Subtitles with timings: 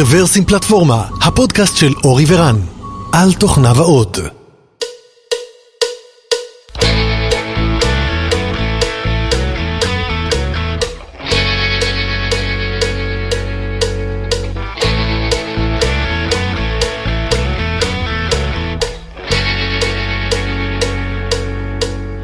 [0.00, 2.56] רוורסים פלטפורמה, הפודקאסט של אורי ורן,
[3.12, 4.18] על תוכניו האות.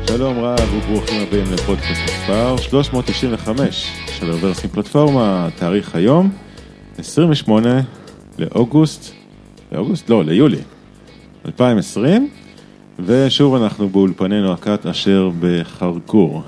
[0.07, 3.87] שלום רב וברוכים הבאים לפודקאסט מספר 395
[4.19, 6.31] של רוורסים פלטפורמה, תאריך היום
[6.99, 7.81] 28
[8.39, 9.13] לאוגוסט,
[9.73, 10.11] לאוגוסט?
[10.11, 10.59] לא, ליולי
[11.47, 12.29] 2020
[12.99, 16.43] ושוב אנחנו באולפנינו הקאט אשר בחרקור.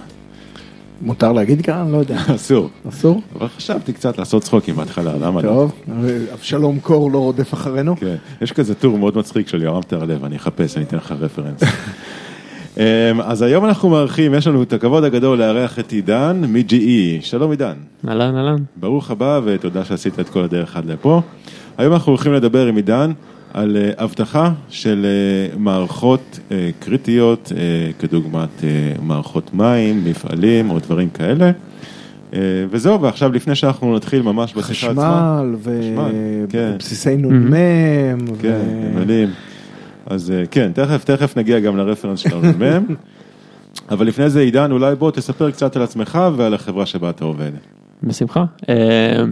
[1.03, 1.91] מותר להגיד כאן?
[1.91, 2.19] לא יודע.
[2.35, 2.71] אסור.
[2.89, 3.23] אסור?
[3.39, 5.49] אבל חשבתי קצת לעשות צחוקים בהתחלה, למה לא?
[5.49, 5.73] טוב,
[6.35, 7.97] אבשלום קור לא רודף אחרינו.
[7.97, 11.61] כן, יש כזה טור מאוד מצחיק של יורם תרלב, אני אחפש, אני אתן לך רפרנס.
[12.77, 12.83] אמ,
[13.21, 17.23] אז היום אנחנו מארחים, יש לנו את הכבוד הגדול לארח את עידן מ-GE.
[17.25, 17.75] שלום עידן.
[18.09, 18.57] אהלן, אהלן.
[18.77, 21.21] ברוך הבא ותודה שעשית את כל הדרך עד לפה.
[21.79, 23.13] היום אנחנו הולכים לדבר עם עידן
[23.55, 27.53] על אה, אבטחה של אה, מערכות אה, קריטיות,
[27.99, 28.65] כדוגמת
[29.03, 31.51] מערכות מים, מפעלים או דברים כאלה.
[32.71, 35.43] וזהו, ועכשיו לפני שאנחנו נתחיל ממש בשיחה עצמה.
[35.63, 36.05] חשמל
[36.49, 36.71] כן.
[36.75, 37.55] ובסיסי נ"מ.
[38.43, 38.61] כן,
[38.95, 39.29] ו- מדהים.
[40.07, 42.95] אז אה, כן, תכף, תכף נגיע גם לרפרנס של המ"מ.
[43.91, 47.51] אבל לפני זה, עידן, אולי בוא תספר קצת על עצמך ועל החברה שבה אתה עובד.
[48.03, 48.45] בשמחה.
[48.69, 49.25] אה,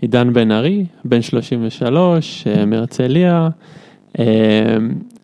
[0.00, 3.48] עידן בן ארי, בן 33, אה, מהרצליה,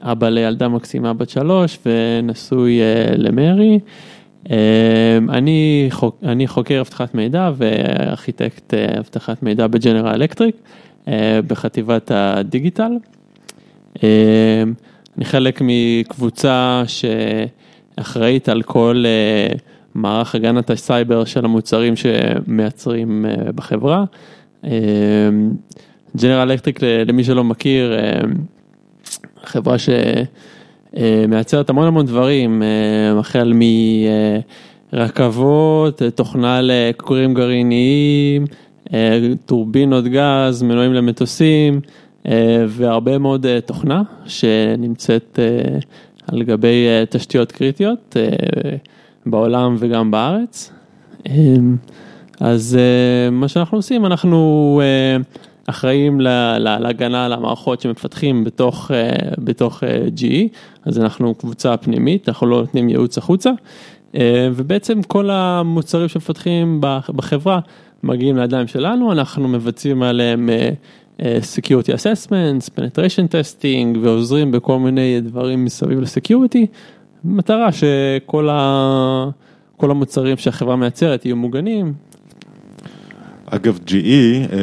[0.03, 2.81] אבא לילדה מקסימה בת שלוש ונשוי
[3.17, 3.79] למרי.
[5.29, 10.57] אני, חוק, אני חוקר אבטחת מידע וארכיטקט אבטחת מידע בג'נרל אלקטריק
[11.47, 12.93] בחטיבת הדיגיטל.
[14.03, 14.63] אה,
[15.17, 19.57] אני חלק מקבוצה שאחראית על כל אה,
[19.95, 24.05] מערך הגנת הסייבר של המוצרים שמייצרים אה, בחברה.
[26.17, 28.21] ג'נרל אלקטריק, למי שלא מכיר, אה,
[29.45, 29.77] חברה
[30.99, 33.53] שמייצרת המון המון דברים, אה, החל
[34.93, 38.45] מרכבות, תוכנה לכורים גרעיניים,
[38.95, 41.81] אה, טורבינות גז, מנועים למטוסים.
[42.27, 45.79] אה, והרבה מאוד אה, תוכנה שנמצאת אה,
[46.27, 48.17] על גבי תשתיות קריטיות
[49.27, 50.73] בעולם וגם בארץ.
[51.29, 51.33] אה,
[52.41, 52.79] אז
[53.33, 54.81] מה שאנחנו עושים, אנחנו
[55.67, 58.91] אחראים להגנה על המערכות שמפתחים בתוך,
[59.39, 59.83] בתוך
[60.17, 60.35] GE,
[60.85, 63.51] אז אנחנו קבוצה פנימית, אנחנו לא נותנים ייעוץ החוצה,
[64.55, 67.61] ובעצם כל המוצרים שמפתחים בח- בחברה
[68.03, 70.49] מגיעים לידיים שלנו, אנחנו מבצעים עליהם
[71.21, 76.67] Security Assessments, Penetration Testing ועוזרים בכל מיני דברים מסביב לסקיוריטי,
[77.25, 79.31] במטרה שכל ה...
[79.77, 81.93] כל המוצרים שהחברה מייצרת יהיו מוגנים.
[83.47, 84.59] אגב, GE, אה,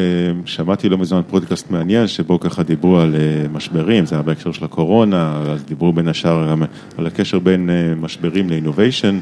[0.45, 4.65] שמעתי לא מזמן פודקאסט מעניין, שבו ככה דיברו על אה, משברים, זה היה בהקשר של
[4.65, 6.63] הקורונה, אז דיברו בין השאר גם
[6.97, 9.19] על הקשר בין אה, משברים לאינוביישן,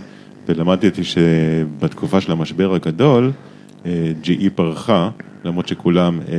[0.47, 3.31] ולמדתי שבתקופה של המשבר הגדול,
[3.85, 5.09] אה, GE פרחה,
[5.47, 6.35] למרות שכולם, אה,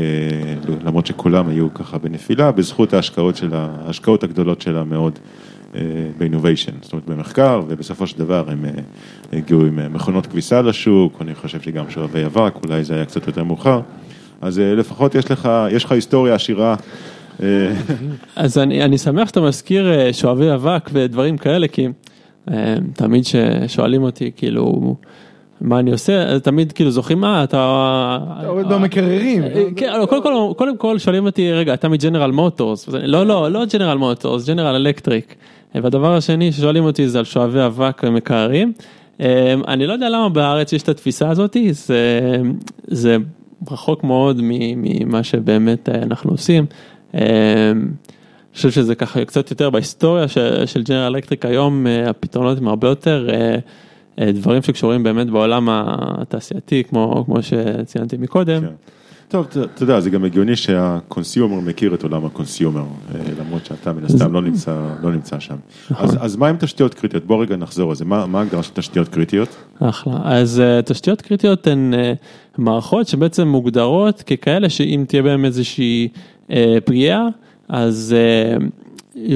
[0.84, 5.18] למרות שכולם היו ככה בנפילה, בזכות ההשקעות שלה, ההשקעות הגדולות שלה מאוד.
[6.18, 8.70] באינוביישן, זאת אומרת במחקר, ובסופו של דבר הם אה,
[9.38, 13.26] הגיעו עם אה, מכונות כביסה לשוק, אני חושב שגם שואבי אבק, אולי זה היה קצת
[13.26, 13.80] יותר מאוחר,
[14.40, 16.76] אז אה, לפחות יש לך, יש לך היסטוריה עשירה.
[17.42, 17.72] אה,
[18.36, 21.88] אז אני, אני שמח שאתה מזכיר אה, שואבי אבק ודברים כאלה, כי
[22.50, 24.96] אה, תמיד ששואלים אותי, כאילו,
[25.60, 28.18] מה אני עושה, תמיד כאילו זוכרים, מה, אתה...
[28.40, 29.42] אתה עובד במקררים.
[29.42, 29.92] אה, כן,
[30.56, 35.34] קודם כל, שואלים אותי, רגע, אתה מג'נרל מוטורס, לא, לא, לא ג'נרל מוטורס, ג'נרל אלקטריק.
[35.74, 38.72] והדבר השני ששואלים אותי זה על שואבי אבק ומקררים.
[39.20, 42.40] אה, אני לא יודע למה בארץ יש את התפיסה הזאת, זה,
[42.86, 43.16] זה
[43.70, 46.66] רחוק מאוד ממה שבאמת אה, אנחנו עושים.
[47.14, 47.72] אה,
[48.58, 50.28] אני חושב שזה ככה קצת יותר בהיסטוריה
[50.66, 53.56] של, ג'נרל אלקטריק היום, אה, הפתרונות הם הרבה יותר אה, אה,
[54.20, 58.60] דברים שקשורים באמת בעולם התעשייתי, כמו, כמו שציינתי מקודם.
[58.60, 58.72] כן.
[59.28, 63.66] טוב, אתה יודע, זה גם הגיוני שה consumer מכיר את עולם ה consumer, אה, למרות
[63.66, 65.56] שאתה מן הסתם לא נמצא, לא נמצא שם.
[65.96, 67.24] אז, אז מה עם תשתיות קריטיות?
[67.24, 69.56] בוא רגע נחזור על זה, מה ההגדרה של תשתיות קריטיות?
[69.80, 70.20] אחלה.
[70.24, 71.94] אז uh, תשתיות קריטיות הן
[72.58, 76.08] מערכות שבעצם מוגדרות ככאלה שאם תהיה בהן איזושהי
[76.84, 77.28] פגיעה,
[77.68, 78.14] אז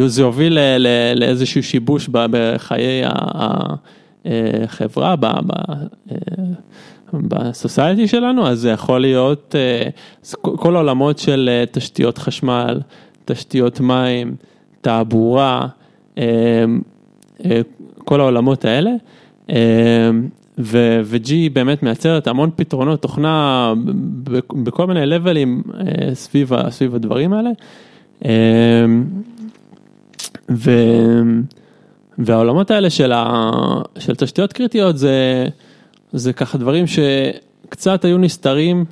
[0.07, 1.63] זה יוביל ל- ל- לאיזשהו
[4.25, 5.15] שיבוש ב- בחיי החברה,
[7.13, 12.81] בסוסייטי שלנו, אז זה יכול להיות uh, כל העולמות של uh, תשתיות חשמל,
[13.25, 14.35] תשתיות מים,
[14.81, 15.67] תעבורה,
[16.17, 16.19] uh,
[18.05, 18.91] כל העולמות האלה.
[20.59, 23.75] ו-G באמת מייצרת המון פתרונות תוכנה
[24.53, 27.51] בכל מיני לבלים אה, סביב, סביב הדברים האלה.
[28.25, 28.31] אה,
[30.51, 31.23] ו-
[32.19, 33.51] והעולמות האלה של, ה-
[33.99, 35.47] של תשתיות קריטיות זה,
[36.13, 38.85] זה ככה דברים שקצת היו נסתרים,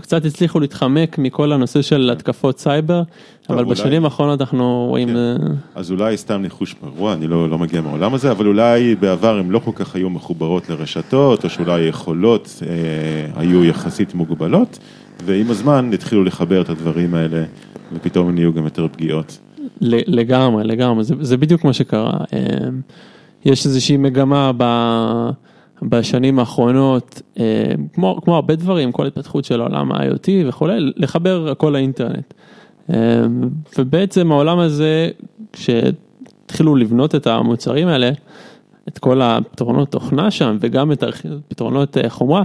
[0.00, 3.02] קצת הצליחו להתחמק מכל הנושא של התקפות סייבר,
[3.50, 5.08] אבל אולי- בשנים האחרונות אנחנו רואים...
[5.08, 5.16] כן.
[5.16, 5.36] אה,
[5.74, 9.50] אז אולי סתם ניחוש פרוע, אני לא, לא מגיע מהעולם הזה, אבל אולי בעבר הם
[9.50, 14.78] לא כל כך היו מחוברות לרשתות, או שאולי היכולות אה, היו יחסית מוגבלות,
[15.24, 17.44] ועם הזמן התחילו לחבר את הדברים האלה,
[17.92, 19.38] ופתאום הם נהיו גם יותר פגיעות.
[19.82, 22.12] לגמרי, לגמרי, זה, זה בדיוק מה שקרה.
[22.32, 22.80] אמ,
[23.44, 24.64] יש איזושהי מגמה ב,
[25.82, 27.42] בשנים האחרונות, אמ,
[27.92, 32.34] כמו, כמו הרבה דברים, כל התפתחות של עולם ה-IoT וכולי, לחבר הכל לאינטרנט.
[32.90, 32.94] אמ,
[33.78, 35.08] ובעצם העולם הזה,
[35.52, 38.10] כשהתחילו לבנות את המוצרים האלה,
[38.88, 42.42] את כל הפתרונות תוכנה שם וגם את הפתרונות אה, חומרה,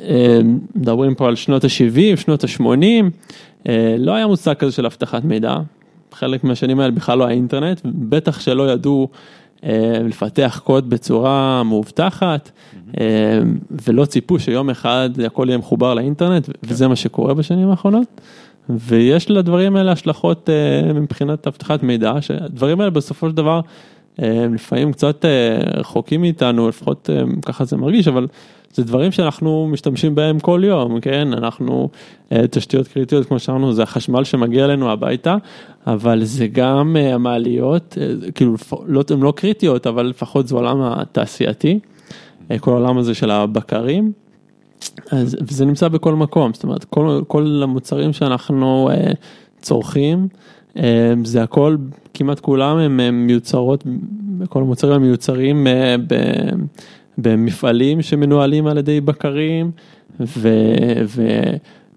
[0.00, 0.40] אה,
[0.74, 5.56] מדברים פה על שנות ה-70, שנות ה-80, לא היה מושג כזה של אבטחת מידע,
[6.12, 9.08] חלק מהשנים האלה בכלל לא היה אינטרנט, בטח שלא ידעו
[9.64, 12.50] אה, לפתח קוד בצורה מאובטחת,
[13.00, 13.40] אה,
[13.86, 18.20] ולא ציפו שיום אחד הכל יהיה מחובר לאינטרנט, וזה מה שקורה בשנים האחרונות.
[18.68, 23.60] ויש לדברים האלה השלכות אה, מבחינת אבטחת מידע, שהדברים האלה בסופו של דבר
[24.22, 28.26] אה, לפעמים קצת אה, רחוקים מאיתנו, לפחות אה, ככה זה מרגיש, אבל
[28.72, 31.32] זה דברים שאנחנו משתמשים בהם כל יום, כן?
[31.32, 31.88] אנחנו,
[32.32, 35.36] אה, תשתיות קריטיות, כמו שאמרנו, זה החשמל שמגיע אלינו הביתה,
[35.86, 38.54] אבל זה גם אה, המעליות, אה, כאילו,
[38.86, 41.78] לא, הן לא קריטיות, אבל לפחות זה עולם התעשייתי,
[42.60, 44.12] כל העולם הזה של הבקרים.
[45.10, 48.90] אז וזה נמצא בכל מקום, זאת אומרת, כל, כל המוצרים שאנחנו
[49.60, 50.28] צורכים,
[51.24, 51.76] זה הכל,
[52.14, 53.84] כמעט כולם הם, מיוצרות,
[54.48, 56.14] כל המוצרים הם מיוצרים אה, ב,
[57.18, 59.70] במפעלים שמנוהלים על ידי בקרים
[60.20, 60.48] ו,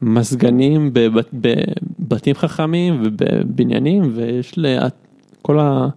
[0.01, 4.87] ומזגנים בבת, בבתים חכמים ובבניינים ויש לה,
[5.41, 5.87] כל ה...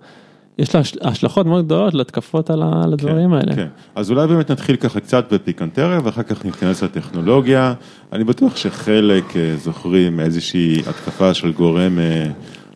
[0.58, 3.54] יש לה השלכות מאוד גדולות להתקפות על הדברים כן, האלה.
[3.54, 7.74] כן, אז אולי באמת נתחיל ככה קצת בפיקנטריה ואחר כך ניכנס לטכנולוגיה.
[8.12, 12.26] אני בטוח שחלק אה, זוכרים איזושהי התקפה של גורם, אה,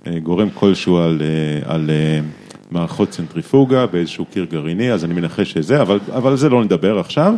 [0.06, 1.22] אה, גורם כלשהו על,
[1.64, 1.90] על
[2.70, 7.34] מערכות צנטריפוגה באיזשהו קיר גרעיני, אז אני מנחש שזה, אבל, אבל זה לא נדבר עכשיו.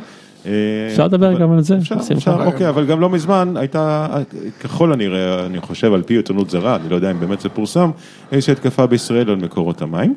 [0.90, 1.78] אפשר לדבר גם על זה.
[1.78, 4.06] אפשר, אפשר, אוקיי, אבל גם לא מזמן הייתה,
[4.60, 7.90] ככל הנראה, אני חושב על פי עיתונות זרה, אני לא יודע אם באמת זה פורסם,
[8.32, 10.14] איזושהי התקפה בישראל על מקורות המים.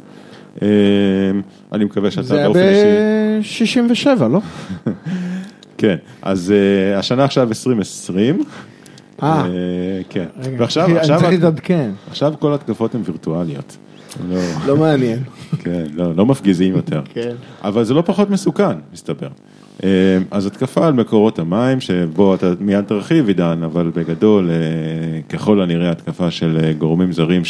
[1.71, 3.65] אני מקווה שאתה באופן אישי...
[3.75, 4.39] זה היה ב-67, לא?
[5.77, 6.53] כן, אז
[6.95, 8.43] השנה עכשיו 2020.
[9.23, 9.43] אה,
[10.09, 10.25] כן,
[10.57, 11.91] ועכשיו, אני צריך להתעדכן.
[12.09, 13.77] עכשיו כל התקפות הן וירטואליות.
[14.67, 15.19] לא מעניין.
[15.59, 17.01] כן, לא מפגיזים יותר.
[17.13, 17.35] כן.
[17.63, 19.27] אבל זה לא פחות מסוכן, מסתבר.
[20.31, 24.49] אז התקפה על מקורות המים, שבו אתה מיד תרחיב עידן, אבל בגדול,
[25.29, 27.41] ככל הנראה התקפה של גורמים זרים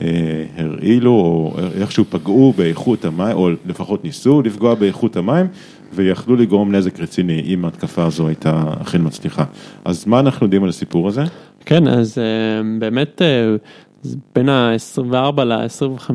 [0.00, 5.46] שהרעילו או איכשהו פגעו באיכות המים, או לפחות ניסו לפגוע באיכות המים,
[5.94, 9.44] ויכלו לגרום נזק רציני אם ההתקפה הזו הייתה אכן מצליחה.
[9.84, 11.22] אז מה אנחנו יודעים על הסיפור הזה?
[11.64, 12.18] כן, אז
[12.78, 13.22] באמת
[14.34, 16.12] בין ה-24 ל-25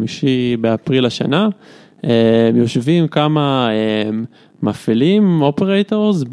[0.62, 1.50] באפריל השנה,
[2.56, 3.70] יושבים כמה
[4.64, 6.24] מפעילים, operators,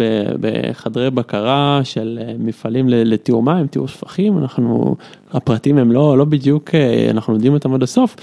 [0.40, 4.96] בחדרי בקרה של מפעלים לטיהור מים, טיהור שפכים, אנחנו,
[5.32, 6.70] הפרטים הם לא, לא בדיוק,
[7.10, 8.16] אנחנו יודעים אותם עד הסוף,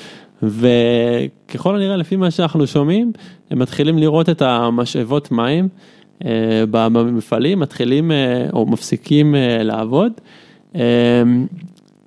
[0.43, 3.11] וככל הנראה לפי מה שאנחנו שומעים,
[3.51, 5.67] הם מתחילים לראות את המשאבות מים
[6.71, 8.11] במפעלים, מתחילים
[8.53, 10.11] או מפסיקים לעבוד.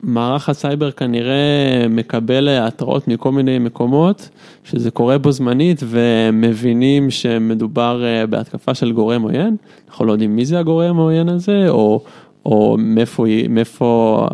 [0.04, 4.28] מערך הסייבר כנראה מקבל התראות מכל מיני מקומות,
[4.64, 9.56] שזה קורה בו זמנית ומבינים שמדובר בהתקפה של גורם עוין,
[9.88, 12.00] אנחנו לא יודעים מי זה הגורם העוין הזה, או,
[12.46, 14.26] או מאיפה, מאיפה,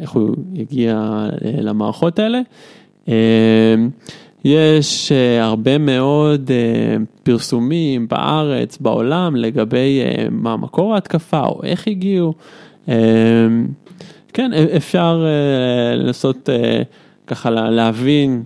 [0.00, 2.40] איך הוא הגיע למערכות האלה.
[4.44, 6.50] יש הרבה מאוד
[7.22, 10.00] פרסומים בארץ, בעולם, לגבי
[10.30, 12.34] מה מקור ההתקפה או איך הגיעו.
[14.32, 15.24] כן, אפשר
[15.96, 16.48] לנסות
[17.26, 18.42] ככה להבין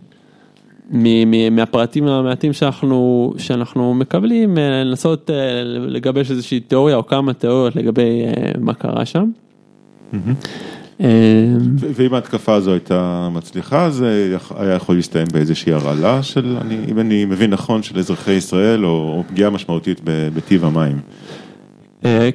[1.51, 5.31] מהפרטים המעטים שאנחנו, שאנחנו מקבלים, לנסות
[5.65, 8.23] לגבש איזושהי תיאוריה או כמה תיאוריות לגבי
[8.59, 9.31] מה קרה שם.
[11.79, 16.57] ואם ההתקפה הזו הייתה מצליחה, זה היה יכול להסתיים באיזושהי הרעלה של,
[16.89, 20.99] אם אני מבין נכון, של אזרחי ישראל, או פגיעה משמעותית בטיב המים.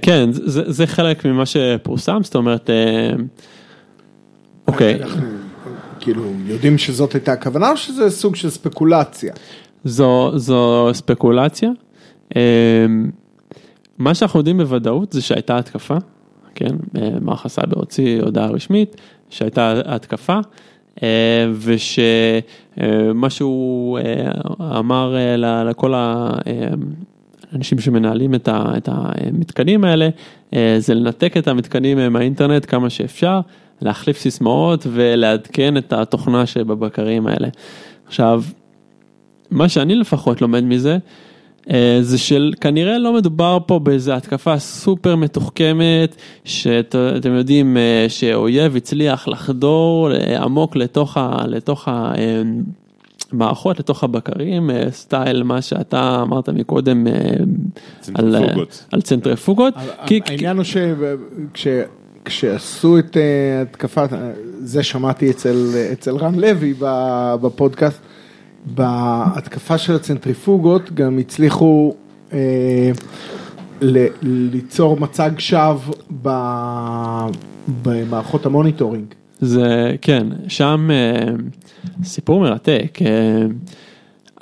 [0.01, 2.70] כן, זה, חלק ממה שפורסם, זאת אומרת,
[4.68, 5.03] אוקיי.
[5.03, 5.27] אנחנו
[6.00, 9.34] כאילו יודעים שזאת הייתה הכוונה או שזה סוג של ספקולציה?
[9.84, 11.70] זו, זו ספקולציה.
[13.98, 15.98] מה שאנחנו יודעים בוודאות זה שהייתה התקפה,
[16.56, 16.75] כן,
[17.22, 18.96] מערך הסייבר הוציא הודעה רשמית
[19.30, 20.39] שהייתה התקפה.
[21.62, 24.00] ושמה שהוא
[24.60, 25.15] אמר
[25.65, 25.94] לכל
[27.51, 30.10] האנשים שמנהלים את המתקנים האלה,
[30.77, 33.39] זה לנתק את המתקנים מהאינטרנט כמה שאפשר,
[33.81, 37.48] להחליף סיסמאות ולעדכן את התוכנה שבבקרים האלה.
[38.08, 38.43] עכשיו,
[39.51, 40.98] מה שאני לפחות לומד מזה,
[42.01, 47.77] זה שכנראה לא מדובר פה באיזה התקפה סופר מתוחכמת, שאתם יודעים
[48.08, 51.88] שאויב הצליח לחדור עמוק לתוך, ה, לתוך
[53.32, 57.08] המערכות, לתוך הבקרים, סטייל מה שאתה אמרת מקודם,
[58.00, 58.86] צנטריפוגות.
[58.92, 59.74] על, על צנטריפוגות.
[60.28, 61.68] העניין הוא שכש...
[62.26, 63.18] כשעשו את
[63.62, 64.10] התקפת,
[64.60, 65.56] זה שמעתי אצל,
[65.94, 66.74] אצל רן לוי
[67.42, 68.00] בפודקאסט,
[68.66, 71.96] בהתקפה של הצנטריפוגות גם הצליחו
[72.34, 72.92] אה,
[73.82, 77.30] ל, ליצור מצג שווא
[77.84, 79.06] במערכות ה monitoring.
[79.41, 81.33] זה כן, שם אה,
[82.03, 83.00] סיפור מרתק.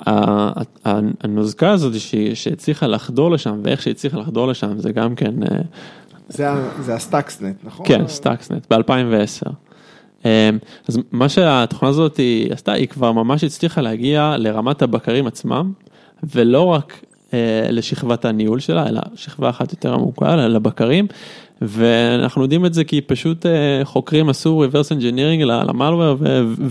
[0.06, 0.50] אה,
[1.20, 1.92] הנוזקה הזאת
[2.34, 5.34] שהצליחה לחדור לשם ואיך שהצליחה לחדור לשם זה גם כן.
[6.28, 7.86] זה ה Stuxnet, נכון?
[7.86, 9.50] כן, Stuxnet, ב-2010.
[10.88, 15.72] אז מה שהתוכנה הזאת עשתה, היא כבר ממש הצליחה להגיע לרמת הבקרים עצמם,
[16.22, 17.04] ולא רק
[17.70, 21.06] לשכבת הניהול שלה, אלא שכבה אחת יותר עמוקה, לבקרים,
[21.62, 23.46] ואנחנו יודעים את זה כי פשוט
[23.84, 26.16] חוקרים עשו reverse engineering ל malware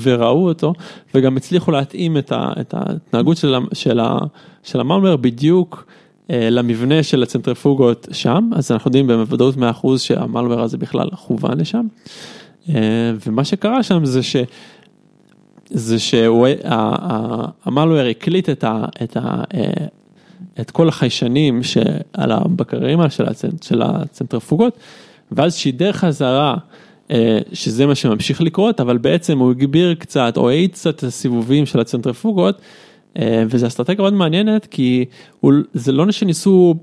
[0.02, 0.74] וראו אותו,
[1.16, 3.38] וגם הצליחו להתאים את ההתנהגות
[4.64, 5.86] של המלוור בדיוק.
[6.32, 9.60] למבנה של הצנטריפוגות שם, אז אנחנו יודעים בוודאות 100%
[9.98, 11.86] שהמלוור הזה בכלל כוון לשם.
[13.28, 14.36] ומה שקרה שם זה ש...
[15.70, 19.44] זה שהמלוור הקליט את, ה, את, ה,
[20.60, 23.00] את כל החיישנים שעל הבקרים
[23.62, 24.78] של הצנטריפוגות,
[25.32, 26.56] ואז שידר חזרה
[27.54, 31.80] שזה מה שממשיך לקרות, אבל בעצם הוא הגביר קצת או האיץ קצת את הסיבובים של
[31.80, 32.62] הצנטריפוגות.
[33.22, 35.06] וזו אסטרטגיה מאוד מעניינת כי
[35.74, 36.76] זה לא שניסו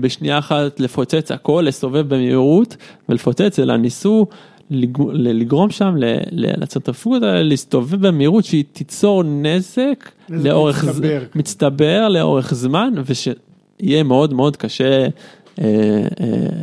[0.00, 2.76] בשנייה אחת לפוצץ הכל, לסובב במהירות
[3.08, 4.26] ולפוצץ, אלא ניסו
[4.70, 5.94] לגרום שם
[6.32, 11.22] לצנטריפוגות האלה להסתובב במהירות שהיא תיצור נזק לאורך מצטבר.
[11.34, 15.06] מצטבר לאורך זמן ושיהיה מאוד מאוד קשה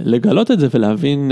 [0.06, 1.32] לגלות את זה ולהבין.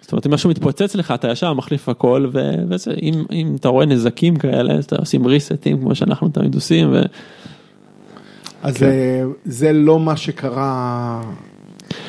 [0.00, 4.74] זאת אומרת אם משהו מתפוצץ לך אתה ישר מחליף הכל ואם אתה רואה נזקים כאלה
[4.74, 6.92] אז אתה עושים ריסטים כמו שאנחנו תמיד עושים.
[6.92, 7.02] ו...
[8.62, 9.26] אז כן.
[9.44, 11.22] זה לא מה שקרה,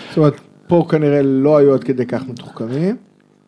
[0.10, 0.34] זאת אומרת
[0.68, 2.96] פה כנראה לא היו עד כדי כך מתוחכמים.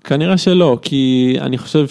[0.08, 1.86] כנראה שלא כי אני חושב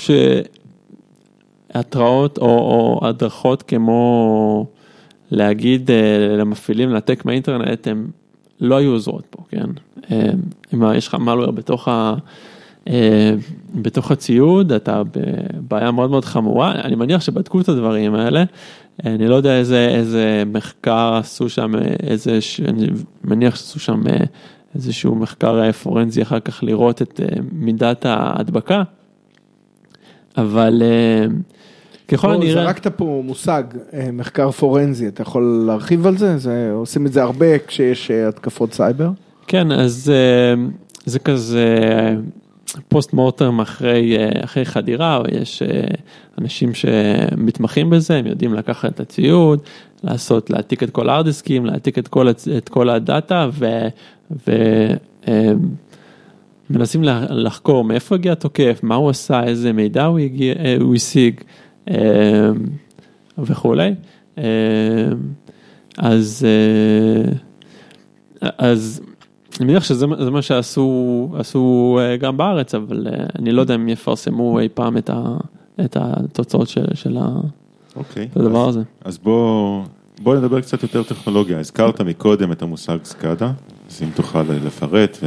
[1.73, 4.67] שהתראות או, או הדרכות כמו
[5.31, 5.91] להגיד
[6.39, 8.11] למפעילים לנתק מהאינטרנט הם
[8.61, 9.67] לא היו עוזרות פה, כן?
[10.75, 12.15] אם יש לך מלוור בתוך, ה,
[13.75, 18.45] בתוך הציוד, אתה בבעיה מאוד מאוד חמורה, אני מניח שבדקו את הדברים האלה,
[19.05, 22.87] אני לא יודע איזה, איזה מחקר עשו שם, איזה, אני
[23.25, 24.03] מניח שעשו שם
[24.75, 27.21] איזשהו מחקר פורנזי אחר כך לראות את
[27.53, 28.83] מידת ההדבקה,
[30.37, 30.83] אבל
[32.09, 32.65] ככל הנראה...
[32.65, 33.63] זרקת פה מושג,
[34.13, 36.39] מחקר פורנזי, אתה יכול להרחיב על זה?
[36.39, 36.71] זה?
[36.73, 39.11] עושים את זה הרבה כשיש התקפות סייבר?
[39.47, 40.13] כן, אז
[41.05, 41.77] זה כזה
[42.89, 45.63] post mortem אחרי, אחרי חדירה, יש
[46.41, 49.61] אנשים שמתמחים בזה, הם יודעים לקחת את הציוד,
[50.05, 53.49] לעשות, להעתיק את כל הארדיסקים, להעתיק את כל, את כל הדאטה
[56.71, 61.41] ומנסים לחקור מאיפה הגיע התוקף, מה הוא עשה, איזה מידע הוא, הגיע, הוא השיג.
[63.39, 63.95] וכולי,
[65.99, 66.47] אז,
[68.41, 69.01] אז
[69.61, 73.07] אני מניח שזה מה שעשו עשו גם בארץ, אבל
[73.39, 75.37] אני לא יודע אם יפרסמו אי פעם את, ה,
[75.85, 77.19] את התוצאות של, של
[77.97, 78.83] אוקיי, הדבר אז, הזה.
[79.05, 79.83] אז בוא,
[80.23, 83.53] בוא נדבר קצת יותר טכנולוגיה, הזכרת מקודם את המושג סקאדה,
[83.91, 85.19] אז אם תוכל לפרט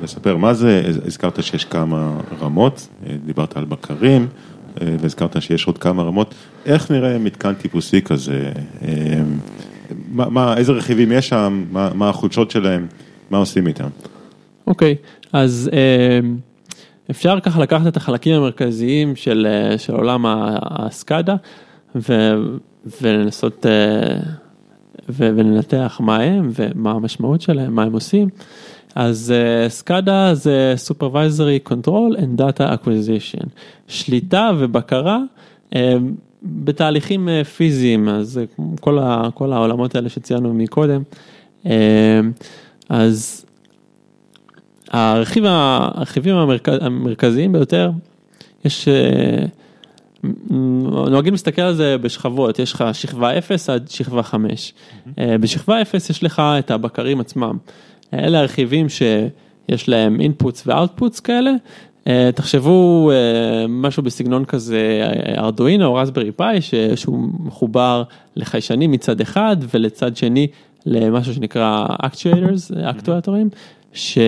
[0.00, 2.88] ולספר מה זה, הזכרת שיש כמה רמות,
[3.26, 4.28] דיברת על בקרים.
[4.76, 6.34] והזכרת שיש עוד כמה רמות,
[6.66, 8.52] איך נראה מתקן טיפוסי כזה,
[10.08, 12.86] מה, מה, איזה רכיבים יש שם, מה, מה החולשות שלהם,
[13.30, 13.88] מה עושים איתם?
[14.66, 15.70] אוקיי, okay, אז
[17.10, 19.46] אפשר ככה לקחת את החלקים המרכזיים של,
[19.78, 21.36] של עולם הסקאדה
[23.00, 23.66] ולנסות
[25.12, 28.28] ולנתח מה הם ומה המשמעות שלהם, מה הם עושים.
[28.94, 29.34] אז
[29.68, 33.46] סקאדה זה Supervisory Control and Data Acquisition,
[33.88, 35.18] שליטה ובקרה
[36.42, 38.44] בתהליכים אה, פיזיים, אז אה,
[38.80, 41.02] כל, ה, כל העולמות האלה שציינו מקודם,
[41.66, 42.20] אה,
[42.88, 43.46] אז
[44.90, 47.90] הרכיב, הרכיבים המרכז, המרכזיים ביותר,
[48.64, 49.46] יש, אה,
[51.10, 54.72] נוהגים להסתכל על זה בשכבות, יש לך שכבה 0 עד שכבה 5.
[55.18, 57.56] אה, בשכבה 0 יש לך את הבקרים עצמם.
[58.14, 61.50] אלה הרכיבים שיש להם inputs ו-outputs כאלה.
[62.06, 66.58] אה, תחשבו אה, משהו בסגנון כזה ארדואינו או רסברי פאי
[66.94, 68.02] שהוא מחובר
[68.36, 70.46] לחיישנים מצד אחד ולצד שני
[70.86, 73.48] למשהו שנקרא actuators, אקטואטורים,
[73.92, 74.22] שהוא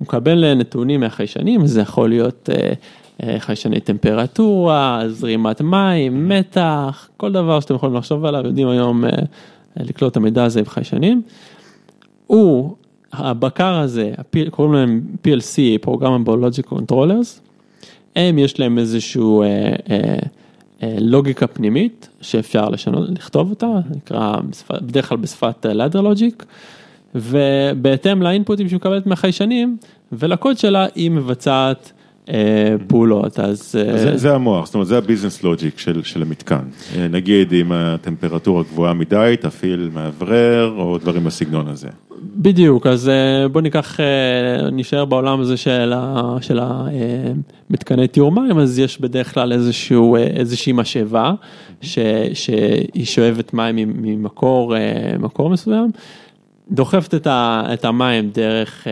[0.00, 2.48] מקבל נתונים מהחיישנים, זה יכול להיות
[3.38, 9.10] חיישני טמפרטורה, זרימת מים, מתח, כל דבר שאתם יכולים לחשוב עליו, יודעים היום אה,
[9.76, 11.22] לקלוט את המידע הזה בחיישנים.
[12.26, 12.74] הוא,
[13.12, 14.12] הבקר הזה,
[14.50, 17.40] קוראים להם PLC, Programmable Logic Controllers,
[18.16, 19.48] הם יש להם איזשהו אה,
[19.90, 20.16] אה,
[20.82, 23.66] אה, לוגיקה פנימית שאפשר לשנות, לכתוב אותה,
[23.96, 26.44] נקרא בשפת, בדרך כלל בשפת Ladder Logic,
[27.14, 29.76] ובהתאם לאינפוטים שהיא מקבלת מהחיישנים
[30.12, 31.93] ולקוד שלה היא מבצעת אה,
[32.86, 36.64] פעולות, אז אה, זה, זה המוח, זאת אומרת זה הביזנס לוג'יק של, של המתקן.
[36.96, 41.88] אה, נגיד אם הטמפרטורה גבוהה מדי, תפעיל מאוורר או דברים בסגנון הזה.
[42.36, 48.58] בדיוק, אז אה, בוא ניקח, אה, נשאר בעולם הזה של, ה, של המתקני טיהור מים,
[48.58, 51.32] אז יש בדרך כלל איזשהו, אה, איזושהי משאבה
[51.80, 51.98] ש,
[52.34, 55.90] שהיא שואבת מים ממקור אה, מקור מסוים,
[56.70, 58.86] דוחפת את, ה, את המים דרך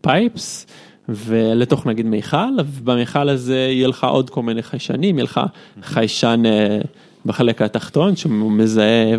[0.00, 0.66] פייפס.
[1.10, 2.36] ולתוך נגיד מיכל,
[2.66, 5.40] ובמיכל הזה יהיה לך עוד כל מיני חיישנים, יהיה לך
[5.82, 6.78] חיישן אה,
[7.26, 9.14] בחלק התחתון שמזהה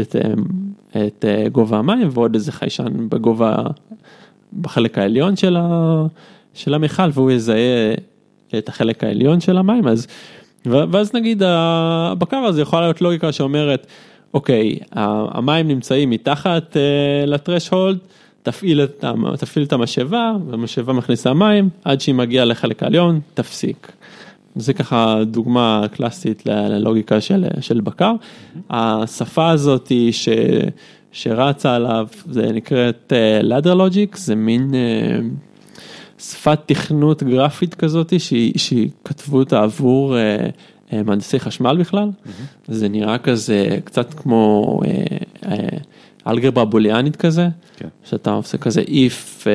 [0.00, 3.56] את, אה, את אה, גובה המים ועוד איזה חיישן בגובה,
[4.60, 6.02] בחלק העליון של, ה,
[6.54, 7.94] של המיכל והוא יזהה
[8.58, 10.06] את החלק העליון של המים, אז,
[10.66, 13.86] ואז נגיד הבקר הזה יכול להיות לוגיקה שאומרת,
[14.34, 16.76] אוקיי, המים נמצאים מתחת
[17.26, 17.98] לטרשהולד,
[18.46, 19.04] תפעיל את,
[19.38, 23.92] תפעיל את המשאבה, והמשאבה מכניסה מים, עד שהיא מגיעה לחלק העליון, תפסיק.
[24.56, 28.12] זה ככה דוגמה קלאסית ללוגיקה של, של בקר.
[28.70, 30.28] השפה הזאת ש,
[31.12, 38.12] שרצה עליו, זה נקראת uh, Ladder Logic, זה מין uh, שפת תכנות גרפית כזאת,
[38.56, 40.16] שהיא כתבו אותה עבור
[40.90, 42.08] uh, מהנדסי חשמל בכלל.
[42.68, 44.80] זה נראה כזה קצת כמו...
[46.26, 47.88] אלגברה בוליאנית כזה, כן.
[48.04, 49.46] שאתה עושה כזה איף,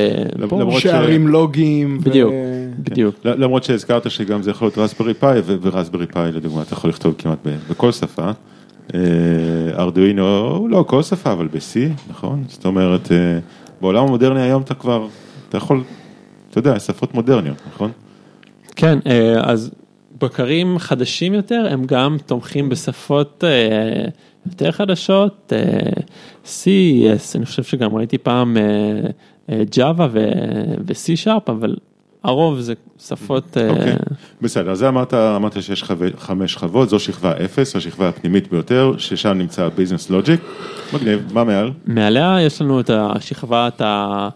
[0.80, 1.32] שערים ש...
[1.32, 2.00] לוגיים.
[2.04, 2.72] בדיוק, ו...
[2.84, 3.16] בדיוק.
[3.24, 3.34] כן.
[3.38, 7.48] למרות שהזכרת שגם זה יכול להיות רסברי פאי, ורסברי פאי לדוגמה אתה יכול לכתוב כמעט
[7.70, 8.32] בכל שפה.
[9.78, 12.44] ארדואינו, לא כל שפה, אבל ב-C, נכון?
[12.48, 13.12] זאת אומרת,
[13.82, 15.08] בעולם המודרני היום אתה כבר,
[15.50, 15.84] אתה יכול,
[16.50, 17.92] אתה יודע, שפות מודרניות, נכון?
[18.76, 19.00] כן,
[19.42, 19.72] אז
[20.22, 23.44] בקרים חדשים יותר, הם גם תומכים בשפות
[24.46, 25.54] יותר חדשות,
[26.46, 26.68] C,
[27.04, 28.58] yes, אני חושב שגם ראיתי פעם
[29.50, 31.76] Java ו-C Sharp, אבל
[32.24, 33.58] הרוב זה שפות...
[33.70, 33.96] אוקיי,
[34.42, 35.84] בסדר, אז זה אמרת, אמרת שיש
[36.18, 40.42] חמש שכבות, זו שכבה 0, השכבה הפנימית ביותר, ששם נמצא ביזנס לוג'יק,
[40.94, 41.72] מגניב, מה מעל?
[41.86, 44.30] מעליה יש לנו את השכבת ה...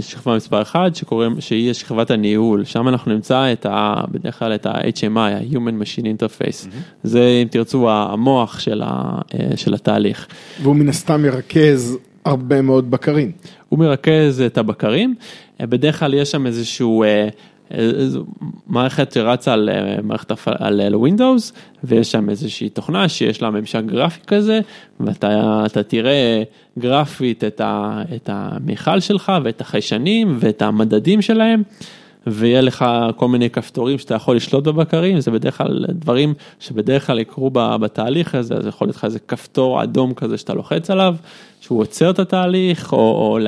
[0.00, 4.66] שכבה מספר 1 שקוראים, שהיא שכבת הניהול, שם אנחנו נמצא את ה, בדרך כלל את
[4.66, 6.98] ה-HMI, ה-Human Machine Interface, mm-hmm.
[7.02, 9.18] זה אם תרצו המוח של, ה,
[9.56, 10.26] של התהליך.
[10.62, 13.32] והוא מן הסתם ירכז הרבה מאוד בקרים.
[13.68, 15.14] הוא מרכז את הבקרים,
[15.60, 17.04] בדרך כלל יש שם איזשהו
[18.66, 19.70] מערכת שרצה על
[20.02, 21.52] מערכת על Windows
[21.84, 24.60] ויש שם איזושהי תוכנה שיש לה ממשק גרפי כזה
[25.00, 26.42] ואתה תראה
[26.78, 31.62] גרפית את, ה, את המיכל שלך ואת החיישנים ואת המדדים שלהם
[32.26, 32.84] ויהיה לך
[33.16, 38.34] כל מיני כפתורים שאתה יכול לשלוט בבקרים, זה בדרך כלל דברים שבדרך כלל יקרו בתהליך
[38.34, 41.16] הזה, אז יכול להיות לך איזה כפתור אדום כזה שאתה לוחץ עליו,
[41.60, 43.38] שהוא עוצר את התהליך או, או,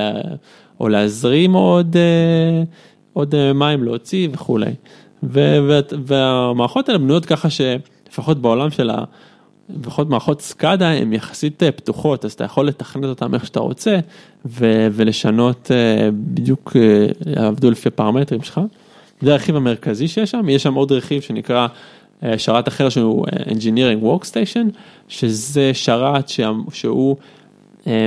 [0.79, 1.95] או להזרים עוד.
[3.13, 4.71] עוד מים להוציא וכולי.
[6.05, 9.03] והמערכות האלה בנויות ככה שלפחות בעולם של ה...
[9.69, 13.99] לפחות מערכות סקאדה הן יחסית פתוחות, אז אתה יכול לתכנת אותן איך שאתה רוצה
[14.45, 15.71] ו- ולשנות
[16.13, 16.75] בדיוק,
[17.25, 18.61] יעבדו לפי הפרמטרים שלך.
[19.21, 21.67] זה הרכיב המרכזי שיש שם, יש שם עוד רכיב שנקרא
[22.37, 26.29] שרת אחר שהוא Engineering Workstation, שזה שרת
[26.71, 27.15] שהוא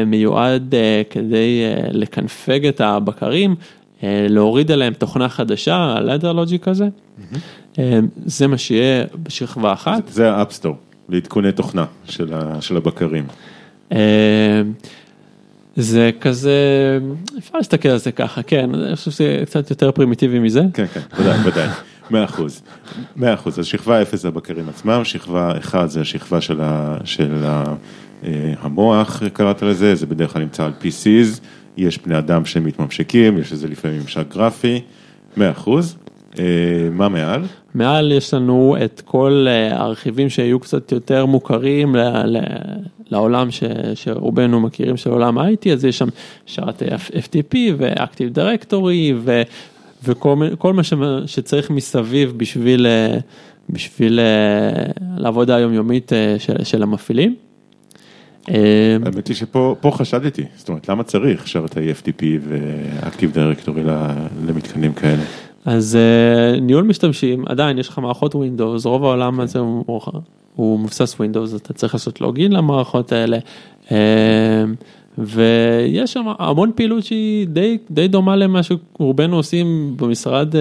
[0.07, 0.75] מיועד
[1.11, 3.55] כדי לקנפג את הבקרים
[4.29, 6.88] להוריד עליהם תוכנה חדשה, ה ladder logic הזה,
[8.27, 10.09] זה מה שיהיה בשכבה אחת.
[10.09, 10.77] זה האפסטור,
[11.09, 11.85] לעדכוני תוכנה
[12.61, 13.27] של הבקרים.
[15.77, 16.59] זה כזה,
[17.38, 20.62] אפשר להסתכל על זה ככה, כן, אני חושב שזה קצת יותר פרימיטיבי מזה.
[20.75, 21.69] כן, כן, ודאי, ודאי.
[22.11, 22.62] מאה אחוז,
[23.16, 27.45] מאה אחוז, אז שכבה אפס זה הבקרים עצמם, שכבה אחד זה השכבה של, ה, של
[27.45, 27.64] ה,
[28.25, 31.40] אה, המוח, קראת לזה, זה בדרך כלל נמצא על PCs,
[31.77, 34.81] יש בני אדם שמתממשקים, יש לזה לפעמים ממשק גרפי,
[35.37, 35.97] מאה אחוז,
[36.39, 36.45] אה,
[36.93, 37.43] מה מעל?
[37.75, 42.41] מעל יש לנו את כל אה, הרכיבים שיהיו קצת יותר מוכרים ל- ל-
[43.11, 43.62] לעולם ש-
[43.95, 46.09] שרובנו מכירים של עולם ה-IT, אז יש שם
[46.47, 46.83] שרת
[47.15, 49.43] FTP ו-Active Directory ו-
[50.05, 50.93] וכל מה ש-
[51.27, 53.19] שצריך מסביב בשביל, אה,
[53.71, 54.21] בשביל
[55.17, 57.37] לעבודה היומיומית של, של המפעילים.
[58.51, 63.91] אה, האמת היא שפה פה חשדתי, זאת אומרת, למה צריך שרתי FTP ו-Active Directory
[64.47, 65.23] למתקנים כאלה?
[65.67, 65.99] אז
[66.57, 69.59] uh, ניהול משתמשים, עדיין יש לך מערכות Windows, רוב העולם הזה
[70.55, 73.39] הוא, מבוסס Windows, אתה צריך לעשות login למערכות האלה,
[73.89, 73.93] uh,
[75.19, 80.57] ויש שם המון פעילות שהיא די, די דומה למה שרובנו עושים במשרד uh,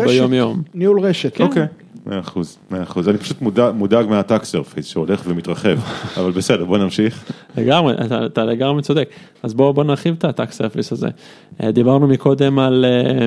[0.00, 0.06] רשת.
[0.06, 0.62] ביום יום.
[0.74, 1.36] ניהול רשת.
[1.36, 1.44] כן.
[1.44, 1.66] אוקיי,
[2.06, 5.78] מאה אחוז, מאה אחוז, אני פשוט מודאג, מודאג מה attack surface שהולך ומתרחב,
[6.18, 7.32] אבל בסדר, בוא נמשיך.
[7.56, 9.08] לגמרי, אתה, אתה לגמרי צודק.
[9.42, 11.08] אז בואו בוא נרחיב את ה attack surface הזה.
[11.62, 13.26] אה, דיברנו מקודם על אה,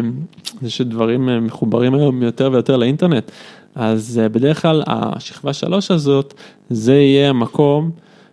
[0.62, 3.32] זה שדברים אה, מחוברים היום יותר ויותר לאינטרנט.
[3.76, 6.34] אז אה, בדרך כלל השכבה שלוש הזאת,
[6.70, 7.92] זה יהיה המקום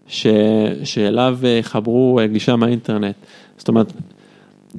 [0.09, 0.27] ש,
[0.85, 3.15] שאליו אה, יחברו אה, גישה מהאינטרנט.
[3.59, 3.93] זאת אומרת,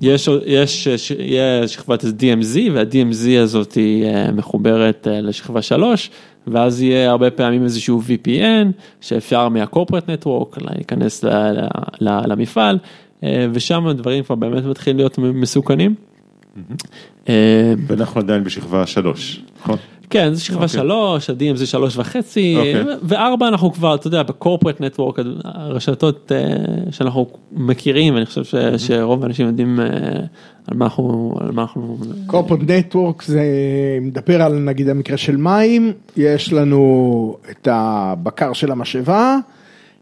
[0.01, 6.10] יש, יש, ש- יש שכבת DMZ וה-DMZ הזאת היא אה, מחוברת אה, לשכבה 3
[6.47, 8.67] ואז יהיה הרבה פעמים איזשהו VPN
[9.01, 11.60] שאפשר מה-corporate network להיכנס ל, ל,
[12.01, 12.77] ל, למפעל
[13.23, 15.95] אה, ושם הדברים כבר באמת מתחילים להיות מסוכנים.
[17.29, 17.33] אה,
[17.87, 19.75] ואנחנו עדיין בשכבה שלוש, נכון?
[20.09, 20.69] כן, זה שכבה אוקיי.
[20.69, 22.83] שלוש, ה-DM זה שלוש וחצי, אוקיי.
[23.03, 26.53] וארבע אנחנו כבר, אתה יודע, בקורפרט נטוורק, הרשתות אה,
[26.91, 28.55] שאנחנו מכירים, ואני חושב ש-
[28.87, 29.85] שרוב האנשים יודעים אה,
[30.67, 33.41] על מה אנחנו, על מה אנחנו, קורפרט נטוורק זה
[34.01, 39.35] מדבר על נגיד המקרה של מים, יש לנו את הבקר של המשאבה,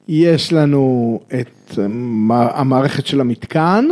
[0.07, 3.85] יש לנו את המ- המערכת של המתקן,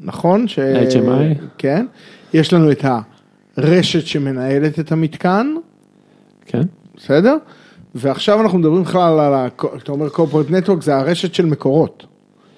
[0.00, 0.48] נכון?
[0.48, 0.58] ש...
[0.58, 1.40] HMI.
[1.58, 1.86] כן.
[2.34, 2.84] יש לנו את
[3.56, 5.54] הרשת שמנהלת את המתקן,
[6.46, 6.62] כן?
[6.96, 7.36] בסדר?
[7.94, 9.48] ועכשיו אנחנו מדברים בכלל על, ה-
[9.82, 12.06] אתה אומר קורפרט נטוורק, זה הרשת של מקורות.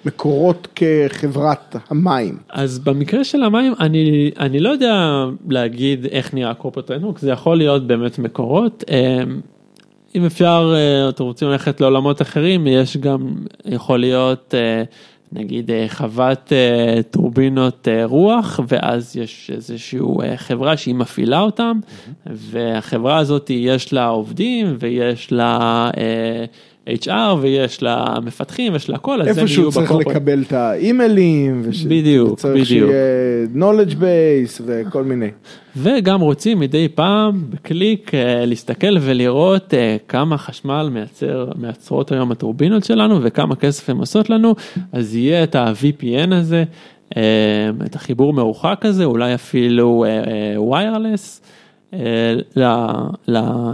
[0.05, 2.37] מקורות כחברת המים.
[2.49, 7.57] אז במקרה של המים, אני, אני לא יודע להגיד איך נראה corporate network, זה יכול
[7.57, 8.83] להיות באמת מקורות.
[8.89, 9.23] אה,
[10.15, 14.83] אם אפשר, אה, אתם רוצים ללכת לעולמות אחרים, יש גם, יכול להיות, אה,
[15.31, 19.99] נגיד אה, חוות אה, טורבינות אה, רוח, ואז יש איזושהי
[20.35, 21.79] חברה שהיא מפעילה אותם,
[22.25, 25.89] והחברה הזאת יש לה עובדים ויש לה
[26.89, 30.09] HR ויש לה מפתחים ויש לה הכל, אז הם יהיו איפשהו צריך ב-corporate.
[30.09, 32.89] לקבל את האימיילים, וש- בדיוק, וצריך בדיוק.
[32.91, 35.29] שיהיה knowledge base וכל מיני.
[35.77, 42.83] וגם רוצים מדי פעם בקליק אה, להסתכל ולראות אה, כמה חשמל מייצר, מייצרות היום הטורבינות
[42.83, 44.55] שלנו וכמה כסף הן עושות לנו,
[44.91, 46.63] אז יהיה את ה-VPN הזה,
[47.17, 47.21] אה,
[47.85, 50.05] את החיבור מרוחק הזה, אולי אפילו
[50.71, 51.41] ויירלס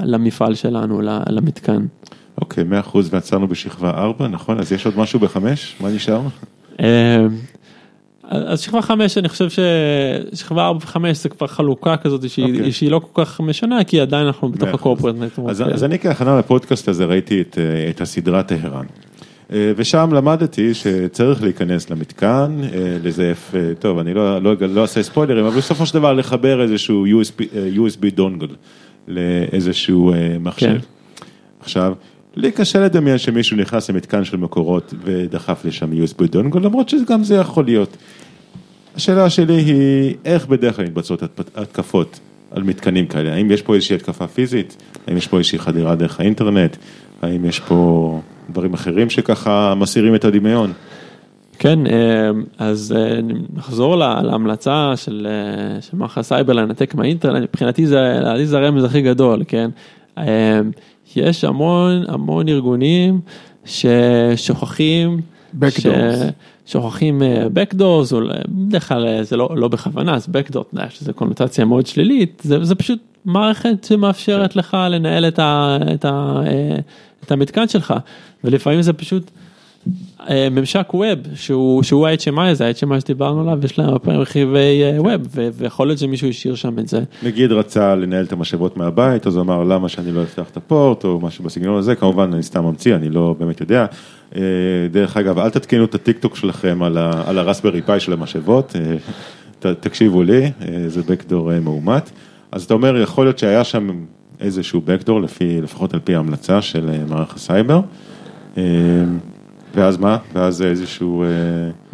[0.03, 1.85] למפעל שלנו, למתקן.
[2.37, 4.59] אוקיי, מאה אחוז ועצרנו בשכבה ארבע, נכון?
[4.59, 5.75] אז יש עוד משהו בחמש?
[5.79, 6.21] מה נשאר?
[6.79, 7.25] אה,
[8.31, 12.71] אז שכבה חמש אני חושב ששכבה ארבע וחמש זה כבר חלוקה כזאת שהיא, אוקיי.
[12.71, 14.79] שהיא לא כל כך משנה כי עדיין אנחנו בתוך אחוז.
[14.79, 15.49] הקורפרט נטוורק.
[15.49, 18.85] אז, אז אני כהכנה לפודקאסט הזה ראיתי את, אה, את הסדרה טהרן.
[19.51, 22.61] אה, ושם למדתי שצריך להיכנס למתקן,
[23.03, 27.41] לזייף, טוב, אני לא, לא, לא אעשה ספוילרים, אבל בסופו של דבר לחבר איזשהו USB,
[27.77, 28.55] USB דונגל
[29.07, 30.67] לאיזשהו מחשב.
[30.67, 30.77] כן.
[31.59, 31.93] עכשיו,
[32.35, 37.35] לי קשה לדמיין שמישהו נכנס למתקן של מקורות ודחף לשם USB דונגל, למרות שגם זה
[37.35, 37.97] יכול להיות.
[38.95, 41.23] השאלה שלי היא, איך בדרך כלל מתבצעות
[41.55, 42.19] התקפות
[42.51, 43.33] על מתקנים כאלה?
[43.33, 44.77] האם יש פה איזושהי התקפה פיזית?
[45.07, 46.77] האם יש פה איזושהי חדירה דרך האינטרנט?
[47.21, 50.73] האם יש פה דברים אחרים שככה מסירים את הדמיון?
[51.59, 53.19] כן, אה, אז אה,
[53.55, 59.01] נחזור לה- להמלצה של אה, של מערך הסייבר לנתק מהאינטרנט, מבחינתי זה זה הרמז הכי
[59.01, 59.69] גדול, כן?
[61.17, 63.19] אה, יש המון המון ארגונים
[63.65, 65.19] ששוכחים,
[65.59, 65.81] Backdoors.
[65.81, 71.13] ש- שוכחים אה, backdoors, או בדרך כלל אה, זה לא, לא בכוונה, אז backdoor, שזה
[71.13, 76.75] קונוטציה מאוד שלילית, זה, זה פשוט מערכת שמאפשרת לך לנהל את, ה, את, ה, אה,
[77.25, 77.93] את המתקן שלך,
[78.43, 79.40] ולפעמים זה פשוט אה,
[80.29, 85.01] ממשק ווב שהוא שהוא ה-HMI הזה, ה-HMI שדיברנו עליו, יש להם הרבה פעמים רכיבי אה,
[85.01, 87.03] ווב, ו- ויכול להיות שמישהו השאיר שם את זה.
[87.23, 91.03] נגיד רצה לנהל את המשאבות מהבית, אז הוא אמר למה שאני לא אפתח את הפורט
[91.03, 93.85] או משהו בסגנון הזה, כמובן אני סתם ממציא, אני לא באמת יודע.
[94.35, 94.41] אה,
[94.91, 96.83] דרך אגב, אל תתקינו את הטיק טוק שלכם
[97.25, 98.95] על הרסברי פאי של המשאבות, אה,
[99.79, 102.11] תקשיבו לי, אה, זה בקדור אה, מאומת.
[102.51, 103.89] אז אתה אומר, יכול להיות שהיה שם
[104.39, 104.81] איזשהו
[105.21, 107.81] לפי, לפחות על פי ההמלצה של אה, מערך הסייבר.
[109.77, 110.17] אה, ואז מה?
[110.33, 111.23] ואז איזשהו...
[111.23, 111.27] אה,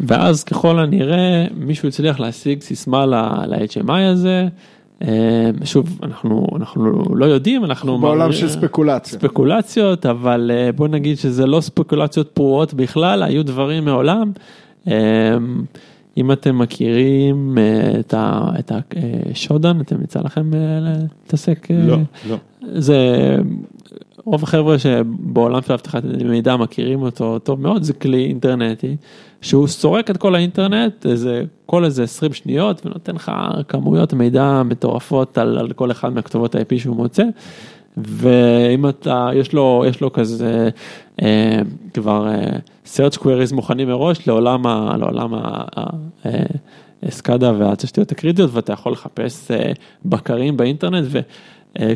[0.00, 4.48] ואז ככל הנראה מישהו הצליח להשיג סיסמה ל-HMI הזה.
[5.02, 7.98] אה, שוב, אנחנו, אנחנו לא יודעים, אנחנו...
[7.98, 9.18] בעולם של ספקולציה.
[9.18, 14.32] ספקולציות, אבל אה, בוא נגיד שזה לא ספקולציות פרועות בכלל, היו דברים מעולם.
[14.88, 15.36] אה,
[16.16, 17.58] אם אתם מכירים
[18.00, 18.72] את, ה, את
[19.32, 21.68] השודן, אתם יצא לכם להתעסק?
[21.70, 21.96] לא,
[22.28, 22.36] לא.
[22.74, 22.96] זה
[24.30, 28.96] רוב החבר'ה שבעולם של אבטחת מידע מכירים אותו טוב מאוד, זה כלי אינטרנטי,
[29.40, 33.32] שהוא סורק את כל האינטרנט, איזה, כל איזה 20 שניות, ונותן לך
[33.68, 37.24] כמויות מידע מטורפות על, על כל אחד מהכתובות ה-IP שהוא מוצא.
[37.96, 40.68] ואם אתה, יש לו, יש לו כזה
[41.22, 41.60] אה,
[41.94, 45.64] כבר אה, search queries מוכנים מראש לעולם, ה, לעולם ה,
[46.26, 46.42] אה,
[47.02, 49.72] הסקאדה והתשתיות הקריטיות ואתה יכול לחפש אה,
[50.04, 51.08] בקרים באינטרנט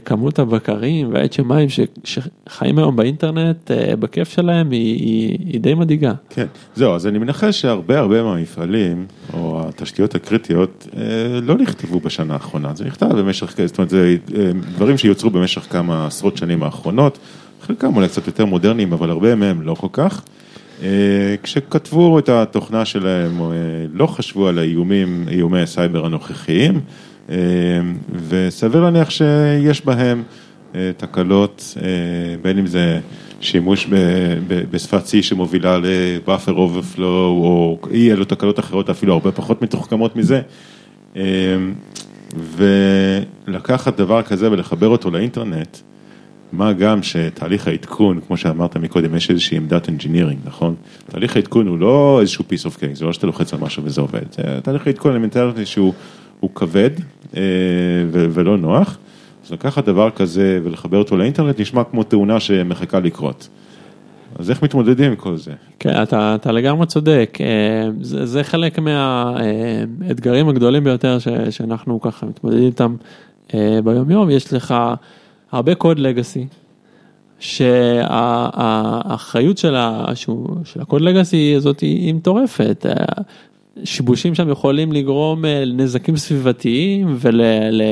[0.04, 6.12] כמות הבקרים וה-HMI שחיים היום באינטרנט אה, בכיף שלהם היא, היא, היא די מדאיגה.
[6.30, 11.02] כן, זהו, אז אני מנחש שהרבה הרבה מהמפעלים או התשתיות הקריטיות אה,
[11.42, 14.16] לא נכתבו בשנה האחרונה, זה נכתב במשך, זאת אומרת, זה
[14.76, 17.18] דברים שיוצרו במשך כמה עשרות שנים האחרונות,
[17.62, 20.22] חלקם אולי קצת יותר מודרניים, אבל הרבה מהם לא כל כך.
[21.42, 23.40] כשכתבו את התוכנה שלהם,
[23.92, 26.80] לא חשבו על האיומים, איומי הסייבר הנוכחיים.
[27.30, 27.36] אה,
[28.28, 30.22] וסביר להניח שיש בהם
[30.74, 31.88] אה, תקלות, אה,
[32.42, 33.00] בין אם זה
[33.40, 33.86] שימוש
[34.70, 40.40] בשפת C שמובילה ל-buffer overflow, או אי אלו תקלות אחרות אפילו הרבה פחות מתוחכמות מזה.
[43.46, 45.78] ולקחת דבר כזה ולחבר אותו לאינטרנט,
[46.52, 50.74] מה גם שתהליך העדכון, כמו שאמרת מקודם, יש איזושהי עמדת engineering, נכון?
[51.06, 54.00] תהליך העדכון הוא לא איזשהו piece of cake, זה לא שאתה לוחץ על משהו וזה
[54.00, 54.22] עובד,
[54.62, 55.94] תהליך העדכון אלמנטרי שהוא
[56.54, 56.90] כבד
[57.36, 57.42] אה,
[58.10, 58.98] ולא נוח,
[59.46, 63.48] אז לקחת דבר כזה ולחבר אותו לאינטרנט נשמע כמו תאונה שמחכה לקרות.
[64.38, 65.52] אז איך מתמודדים עם כל זה?
[65.78, 67.46] כן, אתה, אתה לגמרי צודק, אה,
[68.00, 72.96] זה, זה חלק מהאתגרים הגדולים ביותר ש, שאנחנו ככה מתמודדים איתם
[73.54, 74.74] אה, ביום יום, יש לך
[75.52, 76.46] הרבה קוד לגאסי,
[77.38, 78.08] שהאחריות
[79.58, 79.76] של,
[80.64, 82.86] של הקוד לגאסי הזאת היא מטורפת,
[83.84, 87.40] שיבושים שם יכולים לגרום אה, לנזקים סביבתיים ול...
[87.70, 87.82] ל...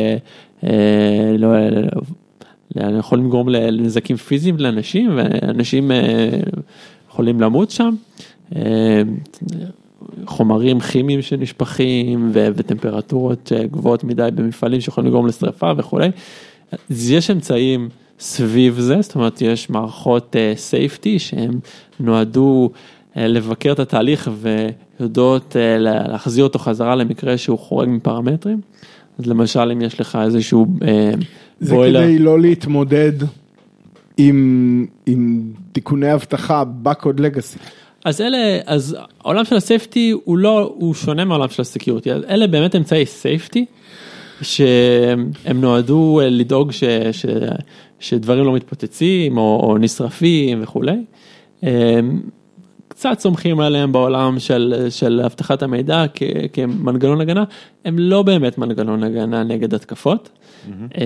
[0.64, 1.48] אה, לא,
[2.98, 6.28] יכולים לגרום לנזקים פיזיים לאנשים ואנשים אה,
[7.10, 7.94] יכולים למות שם.
[10.26, 16.10] חומרים כימיים שנשפכים וטמפרטורות גבוהות מדי במפעלים שיכולים לגרום לשרפה וכולי.
[16.90, 17.88] אז יש אמצעים
[18.20, 20.36] סביב זה, זאת אומרת יש מערכות
[20.70, 21.60] safety שהם
[22.00, 22.70] נועדו
[23.16, 24.28] לבקר את התהליך
[25.00, 28.60] ויודעות אה, להחזיר אותו חזרה למקרה שהוא חורג מפרמטרים.
[29.18, 31.12] אז למשל אם יש לך איזשהו אה,
[31.60, 32.02] זה בוילר.
[32.02, 33.12] כדי לא להתמודד
[34.16, 37.59] עם, עם תיקוני אבטחה בקוד legacy.
[38.04, 42.12] אז אלה, אז העולם של ה safety הוא לא, הוא שונה מהעולם של ה security,
[42.12, 43.64] אלה באמת אמצעי safety
[44.42, 47.26] שהם נועדו אה, לדאוג ש, ש,
[48.00, 50.96] שדברים לא מתפוצצים או, או נשרפים וכולי.
[53.00, 57.44] קצת סומכים עליהם בעולם של, של אבטחת המידע כ, כמנגנון הגנה,
[57.84, 60.28] הם לא באמת מנגנון הגנה נגד התקפות.
[60.28, 60.98] Mm-hmm.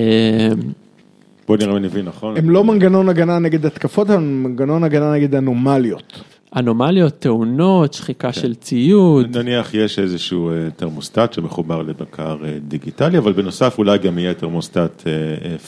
[1.49, 2.37] בוא נראה אם אני מבין נכון.
[2.37, 6.23] הם לא מנגנון הגנה נגד התקפות, הם מנגנון הגנה נגד אנומליות.
[6.57, 8.41] אנומליות, תאונות, שחיקה כן.
[8.41, 9.37] של ציוד.
[9.37, 15.09] נניח יש איזשהו אה, תרמוסטט שמחובר לבקר אה, דיגיטלי, אבל בנוסף אולי גם יהיה תרמוסטט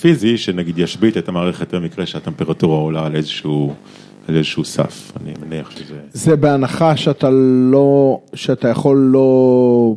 [0.00, 3.74] פיזי, שנגיד ישבית את המערכת במקרה שהטמפרטורה עולה על איזשהו...
[4.28, 6.00] על איזשהו סף, אני מניח שזה...
[6.12, 7.30] זה בהנחה שאתה
[7.70, 9.94] לא, שאתה יכול לא,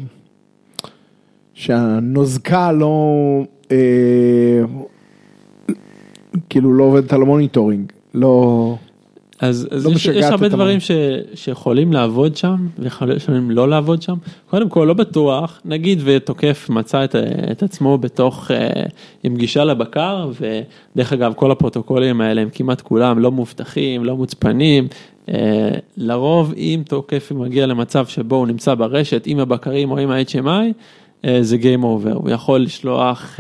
[1.53, 3.15] שהנוזקה לא,
[3.71, 4.61] אה,
[6.49, 8.75] כאילו לא עובדת על ה monitoring, לא...
[9.39, 10.91] אז, אז לא יש, יש הרבה דברים ש,
[11.33, 14.15] שיכולים לעבוד שם ויכולים לא לעבוד שם.
[14.49, 17.15] קודם כל לא בטוח, נגיד ותוקף מצא את,
[17.51, 18.83] את עצמו בתוך, אה,
[19.23, 24.87] עם גישה לבקר, ודרך אגב כל הפרוטוקולים האלה הם כמעט כולם לא מובטחים, לא מוצפנים.
[25.29, 30.73] אה, לרוב אם תוקף מגיע למצב שבו הוא נמצא ברשת עם הבקרים או עם ה-HMI,
[31.25, 33.39] אה, זה Game Over, הוא יכול לשלוח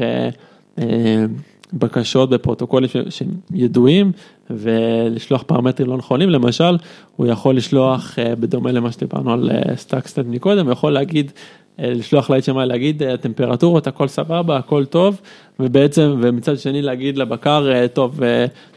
[1.73, 4.11] בקשות בפרוטוקולים שידועים
[4.49, 6.77] ולשלוח פרמטרים לא נכונים, למשל
[7.15, 11.31] הוא יכול לשלוח אה, בדומה למה שדיברנו על אה, מקודם, הוא יכול להגיד,
[11.79, 15.21] אה, לשלוח ל-HMI להגיד הטמפרטורות הכל סבבה הכל טוב
[15.59, 18.19] ובעצם ומצד שני להגיד לבקר טוב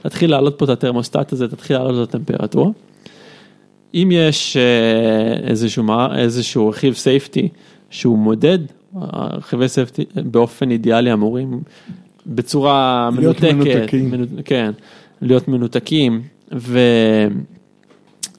[0.03, 2.71] תתחיל להעלות פה את התרמוסטט הזה תתחיל להעלות את הטמפרטורה.
[3.95, 4.57] אם יש
[5.43, 5.85] איזשהו,
[6.17, 7.49] איזשהו רכיב סייפטי
[7.91, 8.59] שהוא מודד
[8.95, 11.61] הרכיבי סייפטי באופן אידיאלי אמורים
[12.27, 14.11] בצורה מנותקת, מנותקים.
[14.11, 14.71] מנו- כן,
[15.23, 16.79] להיות מנותקים ו...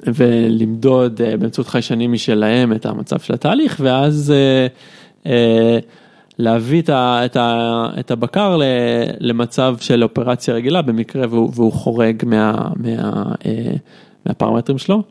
[0.07, 4.67] ולמדוד אה, באמצעות חיישנים משלהם את המצב של התהליך ואז אה,
[5.31, 5.79] אה,
[6.37, 8.59] להביא את, ה, את, ה, את הבקר
[9.19, 13.23] למצב של אופרציה רגילה במקרה והוא, והוא חורג מה, מה,
[14.25, 15.03] מהפרמטרים שלו.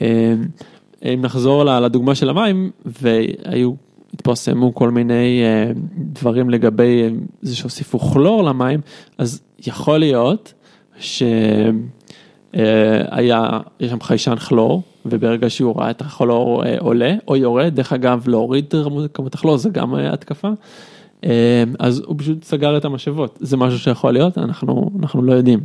[0.00, 3.72] אם נחזור לדוגמה של המים והיו,
[4.14, 5.42] התפרסמו כל מיני
[5.98, 7.10] דברים לגבי
[7.42, 8.80] זה שהוסיפו כלור למים,
[9.18, 10.54] אז יכול להיות
[10.98, 11.40] שהיה,
[13.80, 18.28] יש שם חיישן כלור, וברגע שהוא ראה את הכלור אה, עולה או יורד, דרך אגב
[18.28, 18.74] להוריד
[19.14, 20.48] כמות הכלור זה גם אה, התקפה,
[21.24, 25.60] אה, אז הוא פשוט סגר את המשאבות, זה משהו שיכול להיות, אנחנו, אנחנו לא יודעים.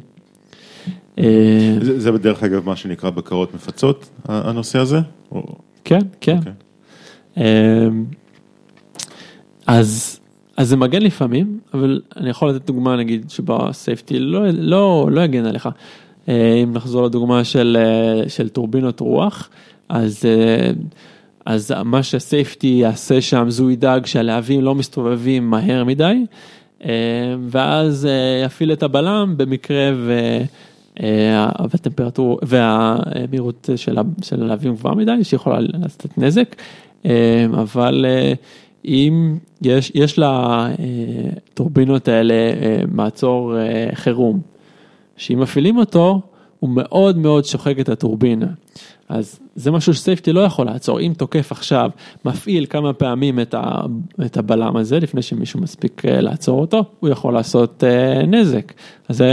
[1.82, 5.00] זה זה בדרך אגב מה שנקרא בקרות מפצות, הנושא הזה?
[5.84, 6.38] כן, כן.
[6.38, 6.54] אוקיי.
[9.68, 10.20] אז,
[10.62, 15.22] אז זה מגן לפעמים, אבל אני יכול לתת דוגמה נגיד שבה סייפטי לא, לא, לא
[15.22, 15.70] יגן עליך.
[16.30, 19.50] אה, אם נחזור לדוגמה של, אה, של טורבינות רוח,
[19.90, 20.72] אז, אה,
[21.46, 26.26] אז מה שהסייפטי יעשה שם זה הוא ידאג שהלהבים לא מסתובבים מהר מדי,
[27.50, 28.08] ואז
[28.46, 30.38] יפעיל את הבלם במקרה ו...
[31.72, 33.70] והטמפרטורה והמהירות
[34.22, 36.56] של הלהבים גבוהה מדי שיכולה לעשות נזק,
[37.54, 38.06] אבל
[38.86, 44.40] אם יש, יש לטורבינות האלה אה, מעצור אה, חירום,
[45.18, 46.22] שאם מפעילים אותו
[46.60, 48.48] הוא מאוד מאוד שוחק את הטורבינה.
[49.10, 51.92] אז זה משהו שסייפטי לא יכול לעצור, אם תוקף עכשיו
[52.26, 53.82] מפעיל כמה פעמים את, ה,
[54.26, 58.74] את הבלם הזה לפני שמישהו מספיק אה, לעצור אותו, הוא יכול לעשות אה, נזק.
[59.10, 59.24] אז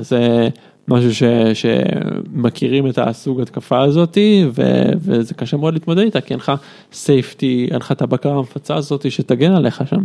[0.00, 0.48] זה
[0.88, 1.22] משהו ש,
[1.54, 4.62] שמכירים את הסוג התקפה הזאתי ו,
[4.98, 6.52] וזה קשה מאוד להתמודד איתה כי אין לך
[6.92, 10.04] סייפטי, אין לך את הבקרה המפצה הזאתי שתגן עליך שם.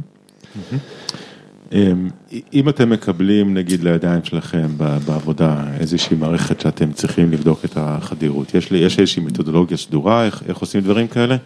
[1.72, 2.10] אמ,
[2.54, 4.68] אם אתם מקבלים נגיד לידיים שלכם
[5.06, 10.44] בעבודה איזושהי מערכת שאתם צריכים לבדוק את החדירות, יש לי, יש איזושהי מתודולוגיה סדורה, איך,
[10.48, 11.38] איך עושים דברים כאלה?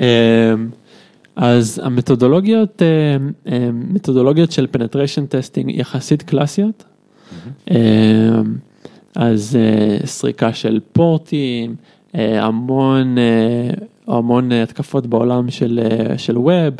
[0.00, 0.04] אמ,
[1.36, 3.32] אז המתודולוגיות, אמ,
[3.94, 6.84] מתודולוגיות של penetration testing יחסית קלאסיות.
[7.70, 7.76] אמ,
[9.14, 11.74] אז אה, סריקה של פורטים,
[12.14, 13.16] אה, המון,
[14.06, 15.80] המון התקפות בעולם של,
[16.16, 16.74] של ווב,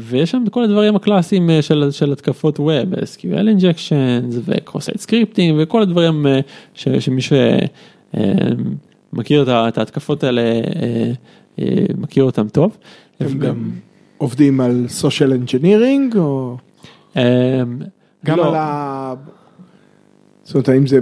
[0.00, 5.82] ויש שם את כל הדברים הקלאסיים של, של התקפות ווב, SQL injections ו-cross-site scripting וכל
[5.82, 6.26] הדברים
[6.74, 7.20] ש, שמי
[9.12, 10.42] שמכיר את ההתקפות האלה
[11.98, 12.76] מכיר אותם טוב.
[13.20, 13.70] הם גם
[14.18, 16.56] עובדים על social engineering או
[18.24, 18.48] גם לא.
[18.48, 19.14] על ה...
[20.46, 20.98] זאת אומרת, האם זה,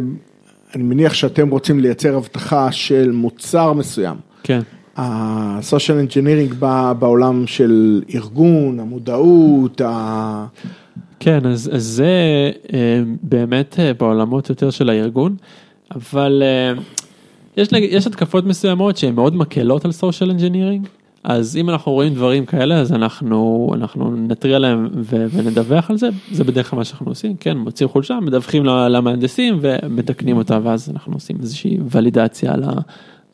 [0.74, 4.16] אני מניח שאתם רוצים לייצר אבטחה של מוצר מסוים.
[4.42, 4.61] כן.
[4.96, 10.46] ה-social engineering בא בעולם של ארגון, המודעות, ה...
[11.20, 15.37] כן, אז, אז זה אה, באמת אה, בעולמות יותר של הארגון,
[15.94, 16.83] אבל אה,
[17.57, 20.88] יש, יש התקפות מסוימות שהן מאוד מקלות על social engineering,
[21.25, 26.09] אז אם אנחנו רואים דברים כאלה, אז אנחנו, אנחנו נתריע להם ו- ונדווח על זה,
[26.33, 31.13] זה בדרך כלל מה שאנחנו עושים, כן, מוצאים חולשה, מדווחים למהנדסים ומתקנים אותה, ואז אנחנו
[31.13, 32.73] עושים איזושהי ולידציה על, ה,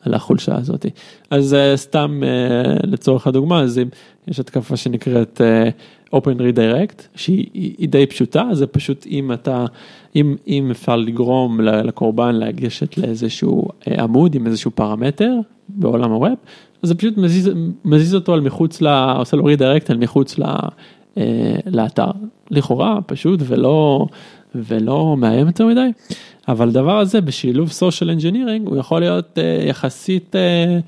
[0.01, 0.85] על החולשה הזאת.
[1.29, 3.87] אז אה, סתם אה, לצורך הדוגמה, אז אם
[4.27, 5.69] יש התקפה שנקראת אה,
[6.19, 9.65] Open Redirect, שהיא היא- היא די פשוטה, זה פשוט אם אתה,
[10.15, 15.33] אם, אם אפשר לגרום לקורבן לגשת לאיזשהו עמוד עם איזשהו פרמטר
[15.69, 16.33] בעולם הווב,
[16.83, 17.49] זה פשוט מזיז,
[17.85, 20.43] מזיז אותו על מחוץ, ל, עושה לו redirect על מחוץ ל,
[21.17, 22.11] אה, לאתר.
[22.51, 24.05] לכאורה פשוט ולא,
[24.55, 25.89] ולא מאיים יותר מדי,
[26.47, 30.35] אבל הדבר הזה בשילוב social engineering הוא יכול להיות אה, יחסית.
[30.35, 30.79] אה,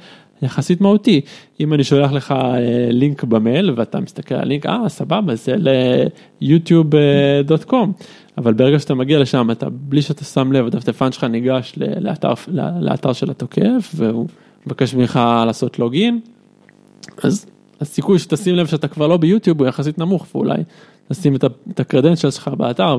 [0.42, 1.22] יחסית מהותי,
[1.60, 2.58] אם אני שולח לך אה,
[2.92, 5.56] לינק במייל ואתה מסתכל על הלינק, אה סבבה זה
[6.42, 7.94] ליוטיוב.קום,
[8.38, 12.34] אבל ברגע שאתה מגיע לשם אתה בלי שאתה שם לב הדפדפן שלך ניגש לאתר,
[12.82, 14.28] לאתר של התוקף והוא
[14.68, 16.20] מבקש ממך לעשות לוגין,
[17.24, 17.46] אז
[17.82, 20.64] הסיכוי שתשים לב שאתה כבר לא ביוטיוב הוא יחסית נמוך ואולי
[21.12, 21.36] תשים
[21.72, 22.98] את הקרדנצ'ל שלך באתר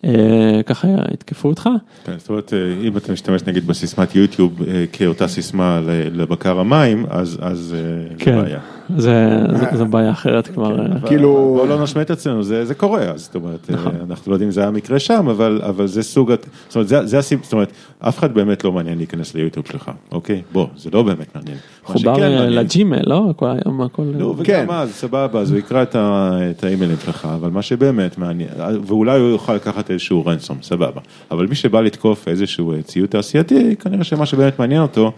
[0.00, 1.68] וככה יתקפו אותך.
[2.04, 5.80] כן, זאת אומרת, אה, אם אתה משתמש נגיד בסיסמת יוטיוב אה, כאותה סיסמה
[6.12, 7.38] לבקר המים, אז,
[7.74, 8.36] אה, כן.
[8.36, 8.60] זה בעיה.
[8.96, 10.80] זה, זה, זה בעיה אחרת כבר.
[10.80, 13.92] אה, כאילו- בוא לא נשמע את עצמנו, זה, זה קורה, אז זאת אומרת, נכון.
[13.96, 16.32] אה, אנחנו לא יודעים אם זה היה מקרה שם, אבל, אבל זה סוג,
[16.68, 19.90] זאת אומרת, זה, זה הסיב, זאת אומרת, אף אחד באמת לא מעניין להיכנס ליוטיוב שלך,
[20.12, 20.42] אוקיי?
[20.52, 21.56] בוא, זה לא באמת מעניין.
[21.84, 23.32] חובר אה, לג'ימייל, לא?
[23.36, 24.02] כל היום הכל...
[24.02, 24.40] נו, כן.
[24.40, 28.50] וגם אז, סבבה, אז הוא יקרא את האימיילים שלך, אבל מה שבאמת מעניין,
[28.86, 33.76] ואולי הוא יוכל לקחת איזשהו רנסום, סבבה, אבל מי שבא לתקוף איזשהו אה, ציוד תעשייתי,
[33.76, 35.10] כנראה שמה שבאמת מעניין אותו, אה,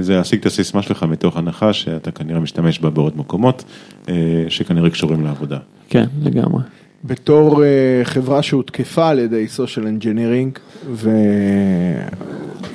[0.00, 3.64] זה להשיג את הסיסמה שלך מתוך הנחה שאתה כנראה משתמש בה בעוד מקומות,
[4.08, 4.14] אה,
[4.48, 5.58] שכנראה קשורים לעבודה.
[5.88, 6.62] כן, לגמרי.
[7.04, 10.58] בתור אה, חברה שהותקפה על ידי social engineering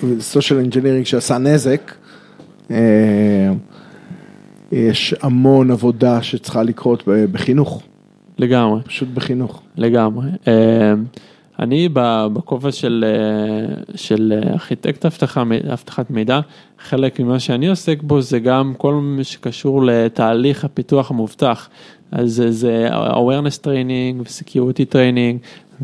[0.03, 1.91] ו social engineering שעשה נזק,
[2.71, 2.77] אה,
[4.71, 7.83] יש המון עבודה שצריכה לקרות בחינוך,
[8.37, 8.81] לגמרי.
[8.83, 9.61] פשוט בחינוך.
[9.77, 10.25] לגמרי.
[11.59, 11.89] אני
[12.33, 16.39] בכובע של, אה, של ארכיטקט אבטחת מידע,
[16.79, 21.69] חלק ממה שאני עוסק בו זה גם כל מה שקשור לתהליך הפיתוח המובטח.
[22.11, 25.37] אז זה- awareness training ו-security training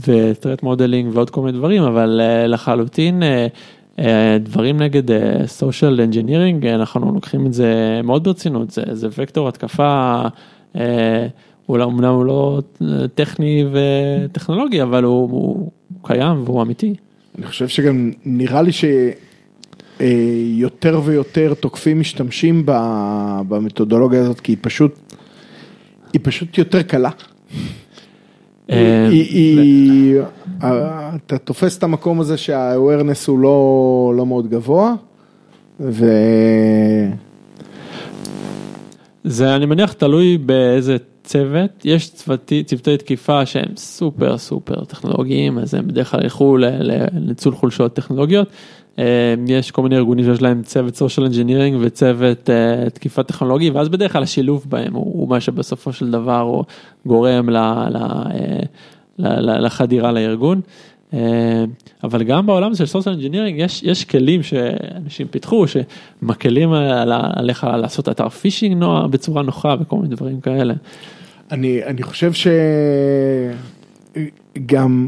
[0.08, 3.24] ו-threat modeling ועוד כל מיני דברים, אבל אה, לחלוטין
[4.00, 5.04] אה, דברים נגד
[5.60, 10.22] social engineering, אנחנו לוקחים את זה מאוד ברצינות, זה, זה וקטור התקפה.
[11.70, 15.72] אה, אולי אמנם הוא לא אה, טכני וטכנולוגי, אבל הוא, הוא
[16.04, 16.96] קיים והוא אמיתי.
[17.38, 18.72] אני חושב שגם נראה לי
[20.00, 22.64] שיותר ויותר תוקפים משתמשים
[23.48, 25.00] במתודולוגיה הזאת, כי היא פשוט,
[26.14, 27.10] היא פשוט יותר קלה.
[28.70, 30.20] אה, היא,
[30.64, 34.94] אה, אתה תופס את המקום הזה שה-awareness הוא לא, לא מאוד גבוה,
[35.80, 36.06] ו...
[39.24, 40.98] זה אני מניח תלוי באיזה
[41.30, 47.56] צוות, יש צוותי, צוותי תקיפה שהם סופר סופר טכנולוגיים, אז הם בדרך כלל ילכו לניצול
[47.56, 48.48] חולשות טכנולוגיות.
[49.00, 53.90] אה, יש כל מיני ארגונים שיש להם צוות social engineering וצוות אה, תקיפה טכנולוגי, ואז
[53.90, 56.64] בדרך כלל השילוב בהם הוא, הוא מה שבסופו של דבר הוא
[57.06, 57.58] גורם ל,
[57.90, 58.60] ל, אה,
[59.20, 60.62] ל, ל, לחדירה לארגון.
[61.14, 61.64] אה,
[62.04, 68.10] אבל גם בעולם של social engineering יש, יש כלים שאנשים פיתחו שמקלים על, עליך לעשות
[68.10, 70.74] אתר פישינג נוע, בצורה נוחה וכל מיני דברים כאלה.
[71.52, 72.32] אני, אני חושב
[74.58, 75.08] שגם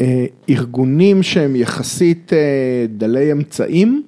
[0.00, 4.02] אה, ארגונים שהם יחסית אה, דלי אמצעים,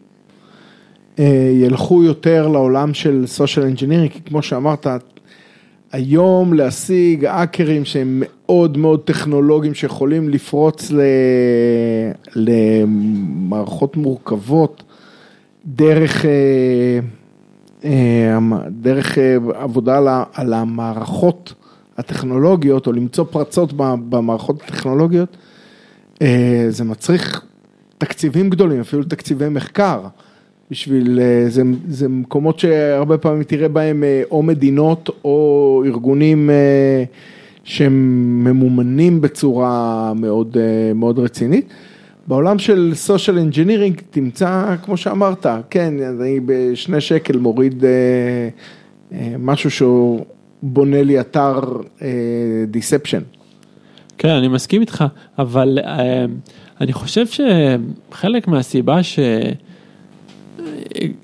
[1.18, 4.86] אה, ילכו יותר לעולם של social engineering, כי כמו שאמרת,
[5.92, 11.00] היום להשיג האקרים שהם מאוד מאוד טכנולוגיים, שיכולים לפרוץ ל...
[12.36, 14.82] למערכות מורכבות
[15.66, 16.30] דרך, אה,
[17.84, 18.38] אה,
[18.70, 21.54] דרך אה, עבודה על המערכות
[22.00, 23.72] הטכנולוגיות, או למצוא פרצות
[24.08, 25.36] במערכות הטכנולוגיות,
[26.22, 27.44] אה, זה מצריך
[27.98, 30.00] תקציבים גדולים, אפילו תקציבי מחקר.
[30.70, 36.50] בשביל, אה, זה, זה מקומות שהרבה פעמים תראה בהם אה, או מדינות או ארגונים
[37.64, 37.94] שהם
[38.44, 40.56] ממומנים בצורה מאוד,
[40.94, 41.68] מאוד רצינית.
[42.26, 47.84] בעולם של social engineering תמצא, כמו שאמרת, כן, אני בשני שקל מוריד
[49.38, 50.24] משהו שהוא
[50.62, 51.60] בונה לי אתר
[52.02, 52.08] אה,
[52.72, 53.40] deception.
[54.18, 55.04] כן, אני מסכים איתך,
[55.38, 56.24] אבל אה,
[56.80, 59.18] אני חושב שחלק מהסיבה ש...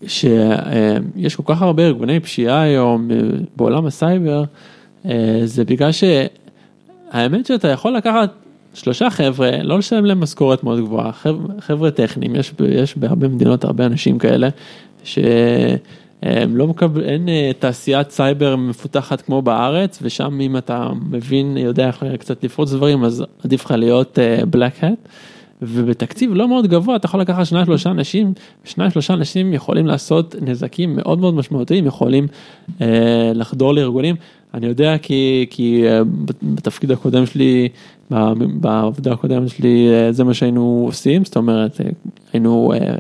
[0.07, 3.17] שיש כל כך הרבה ארגוני פשיעה היום אה,
[3.57, 4.45] בעולם הסייבר,
[5.07, 8.33] אה, זה בגלל שהאמת שאתה יכול לקחת
[8.75, 11.13] שלושה חבר'ה, לא לשלם להם משכורת מאוד גבוהה,
[11.61, 14.49] חבר'ה, טכניים, יש, יש בהרבה מדינות הרבה אנשים כאלה,
[16.35, 21.87] שהם לא מקבל, אין אה, תעשיית סייבר מפותחת כמו בארץ, ושם אם אתה מבין, יודע
[21.87, 24.19] איך קצת לפרוץ דברים, אז עדיף לך להיות
[24.51, 25.09] בלק האט.
[25.63, 28.33] ובתקציב לא מאוד גבוה אתה יכול לקחת שניים שלושה אנשים,
[28.65, 32.27] שניים שלושה אנשים יכולים לעשות נזקים מאוד מאוד משמעותיים, יכולים
[32.81, 34.17] אה, לחדור לארגונים.
[34.55, 36.01] אני יודע כי, כי אה,
[36.43, 37.69] בתפקיד הקודם שלי,
[38.61, 41.87] בעבודה הקודמת שלי, אה, זה מה שהיינו עושים, זאת אומרת, אה,
[42.33, 42.95] היינו, אה,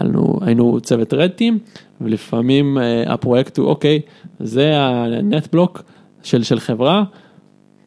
[0.00, 1.58] היינו, היינו צוות רדטים,
[2.00, 4.00] ולפעמים אה, הפרויקט הוא אוקיי,
[4.40, 5.82] זה הנט בלוק
[6.22, 7.04] של, של חברה,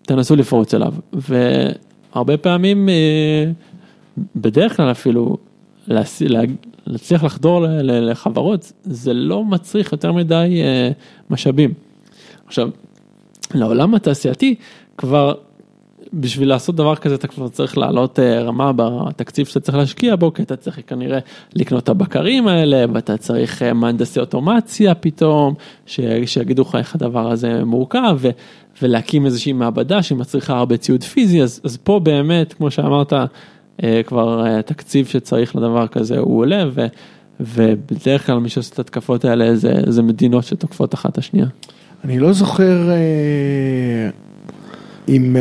[0.01, 0.93] תנסו לפרוץ אליו.
[1.13, 3.51] והרבה פעמים, אה,
[4.35, 5.37] בדרך כלל אפילו,
[6.87, 10.91] להצליח לחדור לחברות, זה לא מצריך יותר מדי אה,
[11.29, 11.73] משאבים.
[12.47, 12.69] עכשיו,
[13.53, 14.55] לעולם התעשייתי,
[14.97, 15.33] כבר
[16.13, 20.33] בשביל לעשות דבר כזה אתה כבר צריך לעלות אה, רמה בתקציב שאתה צריך להשקיע בו,
[20.33, 21.19] כי אתה צריך כנראה
[21.55, 25.53] לקנות את הבקרים האלה, ואתה צריך אה, מהנדסי אוטומציה פתאום,
[25.85, 28.29] ש- שיגידו לך איך הדבר הזה מורכב, ו-
[28.81, 33.13] ולהקים איזושהי מעבדה שמצריכה הרבה ציוד פיזי, אז, אז פה באמת, כמו שאמרת,
[33.83, 36.87] אה, כבר התקציב שצריך לדבר כזה הוא עולה, ו-
[37.39, 41.47] ובדרך כלל מי שעושה את התקפות האלה זה, זה מדינות שתוקפות אחת השנייה.
[42.03, 42.89] אני לא זוכר
[45.09, 45.35] אה, אם,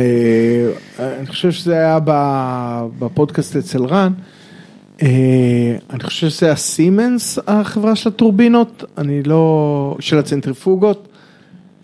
[0.99, 4.13] אה, אני חושב שזה היה ב- בפודקאסט אצל רן,
[5.01, 11.07] אה, אני חושב שזה היה סימנס, החברה של הטורבינות, אני לא, של הצנטריפוגות.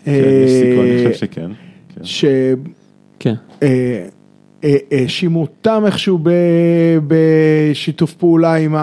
[0.04, 0.12] כן,
[0.44, 1.50] יש סיכוי, אני חושב שכן.
[1.94, 2.04] כן.
[2.04, 2.24] ש...
[3.18, 3.34] כן.
[3.62, 4.06] אה,
[4.64, 6.30] אה, האשימו אותם איכשהו ב,
[7.06, 8.74] בשיתוף פעולה עם,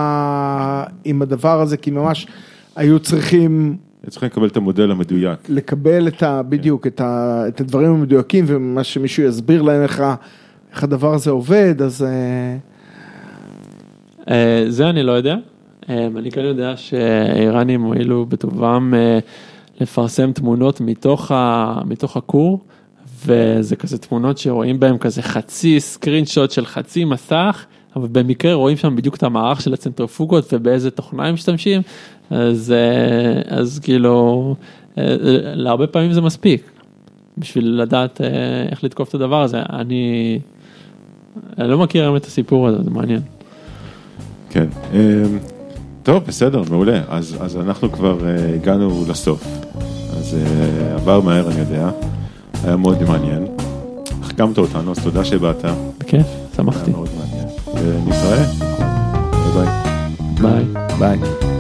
[1.04, 2.28] עם הדבר הזה, כי ממש
[2.76, 3.78] היו צריכים
[4.10, 5.40] צריכים לקבל את המודל המדויק.
[5.50, 6.42] לקבל את ה...
[6.44, 10.04] בדיוק, את, ה, את הדברים המדויקים, ומה שמישהו יסביר להם איך,
[10.72, 12.04] איך הדבר הזה עובד, אז...
[12.04, 12.58] אה,
[14.30, 15.36] אה, זה אני לא יודע.
[15.90, 19.20] אה, אני כן יודע שהאיראנים הועילו בטובם אה,
[19.82, 22.60] לפרסם תמונות מתוך, ה, מתוך הכור,
[23.26, 27.66] וזה כזה תמונות שרואים בהם כזה חצי סקרין שוט של חצי מסך,
[27.96, 31.82] אבל במקרה רואים שם בדיוק את המערך של הצנטריפוגות ובאיזה תוכנה הם משתמשים,
[32.30, 34.56] אז, אה, אז כאילו,
[34.98, 35.16] אה,
[35.56, 36.70] להרבה פעמים זה מספיק.
[37.38, 38.28] בשביל לדעת אה,
[38.72, 40.40] איך לתקוף את הדבר הזה, אני,
[41.58, 43.22] אני לא מכיר היום את הסיפור הזה, זה מעניין.
[44.50, 44.66] כן.
[46.04, 47.02] טוב, בסדר, מעולה.
[47.08, 48.18] אז, אז אנחנו כבר
[48.56, 49.48] הגענו לסוף.
[50.12, 50.38] אז
[50.96, 51.90] עבר מהר, אני יודע.
[52.64, 53.48] היה מאוד מעניין.
[54.22, 55.66] החכמת אותנו, אז תודה שבאת.
[55.66, 56.92] היה בכיף, שמחתי.
[56.92, 57.33] מאוד מעניין.
[57.74, 58.44] ונתראה.
[59.54, 59.68] ביי
[60.42, 60.66] ביי.
[61.00, 61.18] ביי.
[61.20, 61.53] ביי.